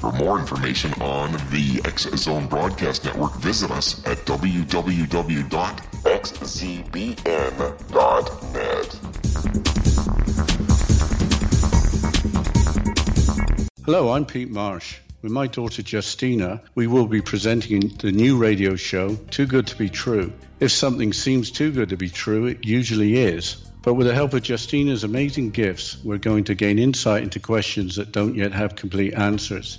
For 0.00 0.12
more 0.12 0.38
information 0.38 0.92
on 1.00 1.32
the 1.50 1.80
X 1.86 2.02
Zone 2.16 2.46
Broadcast 2.46 3.04
Network, 3.04 3.34
visit 3.36 3.70
us 3.70 4.04
at 4.06 4.18
www.xzbn.net. 4.18 4.66
Hello, 13.86 14.12
I'm 14.12 14.26
Pete 14.26 14.50
Marsh. 14.50 14.98
With 15.22 15.32
my 15.32 15.46
daughter 15.46 15.82
Justina, 15.82 16.60
we 16.74 16.86
will 16.86 17.06
be 17.06 17.22
presenting 17.22 17.88
the 17.98 18.12
new 18.12 18.36
radio 18.36 18.76
show, 18.76 19.14
Too 19.30 19.46
Good 19.46 19.66
to 19.68 19.76
Be 19.76 19.88
True. 19.88 20.32
If 20.60 20.72
something 20.72 21.14
seems 21.14 21.50
too 21.50 21.72
good 21.72 21.88
to 21.88 21.96
be 21.96 22.10
true, 22.10 22.46
it 22.46 22.66
usually 22.66 23.16
is. 23.16 23.56
But 23.82 23.94
with 23.94 24.08
the 24.08 24.14
help 24.14 24.34
of 24.34 24.42
Justina's 24.42 25.04
amazing 25.04 25.50
gifts, 25.50 25.96
we're 26.04 26.18
going 26.18 26.44
to 26.44 26.54
gain 26.54 26.78
insight 26.78 27.22
into 27.22 27.40
questions 27.40 27.96
that 27.96 28.12
don't 28.12 28.34
yet 28.34 28.52
have 28.52 28.76
complete 28.76 29.14
answers. 29.14 29.78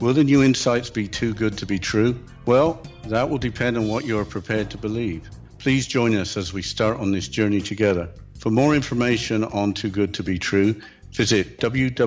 Will 0.00 0.14
the 0.14 0.24
new 0.24 0.42
insights 0.42 0.88
be 0.88 1.06
too 1.06 1.34
good 1.34 1.58
to 1.58 1.66
be 1.66 1.78
true? 1.78 2.18
Well, 2.46 2.80
that 3.08 3.28
will 3.28 3.36
depend 3.36 3.76
on 3.76 3.86
what 3.86 4.06
you 4.06 4.18
are 4.18 4.24
prepared 4.24 4.70
to 4.70 4.78
believe. 4.78 5.28
Please 5.58 5.86
join 5.86 6.16
us 6.16 6.38
as 6.38 6.54
we 6.54 6.62
start 6.62 6.98
on 6.98 7.12
this 7.12 7.28
journey 7.28 7.60
together. 7.60 8.08
For 8.38 8.50
more 8.50 8.74
information 8.74 9.44
on 9.44 9.74
Too 9.74 9.90
Good 9.90 10.14
to 10.14 10.22
Be 10.22 10.38
True, 10.38 10.80
visit 11.12 11.58
www.xzbn.net. 11.60 12.06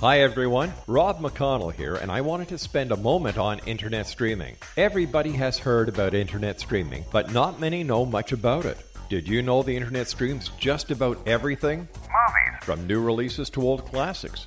Hi 0.00 0.20
everyone, 0.20 0.72
Rob 0.86 1.20
McConnell 1.20 1.72
here, 1.72 1.94
and 1.94 2.12
I 2.12 2.20
wanted 2.20 2.48
to 2.48 2.58
spend 2.58 2.92
a 2.92 2.96
moment 2.96 3.38
on 3.38 3.60
internet 3.60 4.06
streaming. 4.06 4.56
Everybody 4.76 5.32
has 5.32 5.56
heard 5.56 5.88
about 5.88 6.12
internet 6.12 6.60
streaming, 6.60 7.06
but 7.10 7.32
not 7.32 7.58
many 7.58 7.84
know 7.84 8.04
much 8.04 8.32
about 8.32 8.66
it. 8.66 8.76
Did 9.08 9.28
you 9.28 9.40
know 9.40 9.62
the 9.62 9.76
internet 9.76 10.08
streams 10.08 10.50
just 10.58 10.90
about 10.90 11.26
everything? 11.26 11.88
Movies, 11.92 12.64
From 12.64 12.86
new 12.86 13.00
releases 13.00 13.48
to 13.50 13.62
old 13.62 13.86
classics. 13.86 14.46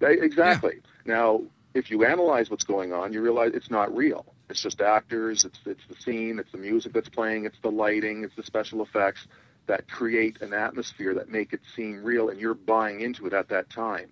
Exactly. 0.00 0.80
Now, 1.04 1.42
if 1.74 1.90
you 1.90 2.04
analyze 2.04 2.50
what's 2.50 2.64
going 2.64 2.92
on, 2.92 3.12
you 3.12 3.20
realize 3.20 3.52
it's 3.54 3.70
not 3.70 3.94
real. 3.94 4.24
It's 4.48 4.62
just 4.62 4.80
actors. 4.80 5.44
It's 5.44 5.58
it's 5.66 5.82
the 5.88 5.96
scene. 6.00 6.38
It's 6.38 6.50
the 6.52 6.58
music 6.58 6.92
that's 6.92 7.08
playing. 7.08 7.44
It's 7.44 7.58
the 7.62 7.70
lighting. 7.70 8.24
It's 8.24 8.34
the 8.34 8.42
special 8.42 8.82
effects 8.82 9.26
that 9.68 9.88
create 9.88 10.40
an 10.40 10.52
atmosphere 10.52 11.14
that 11.14 11.28
make 11.28 11.52
it 11.52 11.60
seem 11.76 12.02
real, 12.02 12.30
and 12.30 12.40
you're 12.40 12.54
buying 12.54 13.00
into 13.00 13.26
it 13.26 13.32
at 13.32 13.48
that 13.50 13.70
time. 13.70 14.10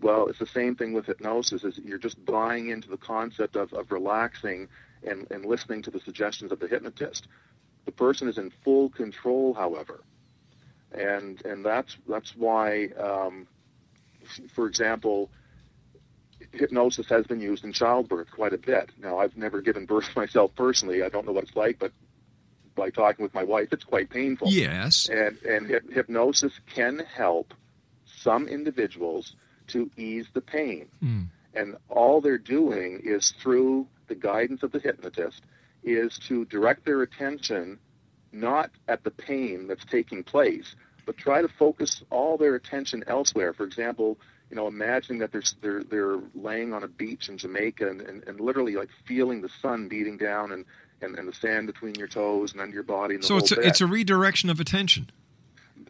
Well, 0.00 0.26
it's 0.28 0.38
the 0.38 0.46
same 0.46 0.74
thing 0.74 0.92
with 0.92 1.06
hypnosis. 1.06 1.62
Is 1.62 1.78
you're 1.78 1.98
just 1.98 2.24
buying 2.24 2.70
into 2.70 2.88
the 2.88 2.96
concept 2.96 3.54
of, 3.54 3.72
of 3.72 3.92
relaxing 3.92 4.68
and, 5.06 5.30
and 5.30 5.44
listening 5.44 5.82
to 5.82 5.90
the 5.90 6.00
suggestions 6.00 6.52
of 6.52 6.58
the 6.58 6.66
hypnotist. 6.66 7.28
The 7.84 7.92
person 7.92 8.28
is 8.28 8.38
in 8.38 8.50
full 8.64 8.90
control, 8.90 9.54
however, 9.54 10.02
and 10.92 11.44
and 11.44 11.64
that's 11.64 11.96
that's 12.08 12.34
why, 12.34 12.88
um, 12.98 13.46
for 14.54 14.66
example, 14.66 15.30
hypnosis 16.52 17.08
has 17.08 17.26
been 17.26 17.40
used 17.40 17.64
in 17.64 17.72
childbirth 17.72 18.30
quite 18.30 18.54
a 18.54 18.58
bit. 18.58 18.90
Now, 18.98 19.18
I've 19.18 19.36
never 19.36 19.60
given 19.60 19.84
birth 19.84 20.08
myself 20.16 20.54
personally. 20.54 21.02
I 21.02 21.08
don't 21.08 21.26
know 21.26 21.32
what 21.32 21.44
it's 21.44 21.56
like, 21.56 21.78
but 21.78 21.92
by 22.78 22.90
talking 22.90 23.22
with 23.22 23.34
my 23.34 23.44
wife, 23.44 23.68
it's 23.72 23.84
quite 23.84 24.08
painful. 24.08 24.48
Yes. 24.48 25.08
And 25.08 25.36
and 25.42 25.66
hyp- 25.68 25.92
hypnosis 25.92 26.52
can 26.74 27.00
help 27.00 27.52
some 28.06 28.48
individuals 28.48 29.34
to 29.68 29.90
ease 29.96 30.26
the 30.32 30.40
pain. 30.40 30.88
Hmm. 31.00 31.22
And 31.54 31.76
all 31.88 32.20
they're 32.20 32.38
doing 32.38 33.00
is 33.04 33.34
through 33.42 33.86
the 34.06 34.14
guidance 34.14 34.62
of 34.62 34.72
the 34.72 34.78
hypnotist 34.78 35.42
is 35.82 36.18
to 36.28 36.44
direct 36.46 36.84
their 36.84 37.02
attention 37.02 37.78
not 38.32 38.70
at 38.86 39.04
the 39.04 39.10
pain 39.10 39.66
that's 39.66 39.84
taking 39.84 40.22
place, 40.22 40.74
but 41.06 41.16
try 41.16 41.40
to 41.42 41.48
focus 41.48 42.02
all 42.10 42.36
their 42.36 42.54
attention 42.54 43.04
elsewhere. 43.06 43.52
For 43.52 43.64
example, 43.64 44.18
you 44.50 44.56
know, 44.56 44.66
imagining 44.66 45.20
that 45.20 45.32
they're 45.32 45.42
they're, 45.60 45.82
they're 45.84 46.18
laying 46.34 46.72
on 46.72 46.82
a 46.82 46.88
beach 46.88 47.28
in 47.28 47.38
Jamaica 47.38 47.88
and, 47.88 48.00
and, 48.00 48.24
and 48.26 48.40
literally 48.40 48.76
like 48.76 48.88
feeling 49.06 49.40
the 49.40 49.50
sun 49.62 49.88
beating 49.88 50.16
down 50.16 50.52
and, 50.52 50.64
and, 51.00 51.18
and 51.18 51.28
the 51.28 51.32
sand 51.32 51.66
between 51.66 51.94
your 51.94 52.08
toes 52.08 52.52
and 52.52 52.60
under 52.60 52.74
your 52.74 52.82
body. 52.82 53.14
And 53.14 53.22
the 53.22 53.26
So 53.28 53.36
it's 53.38 53.52
a, 53.52 53.60
it's 53.60 53.80
a 53.80 53.86
redirection 53.86 54.50
of 54.50 54.60
attention. 54.60 55.10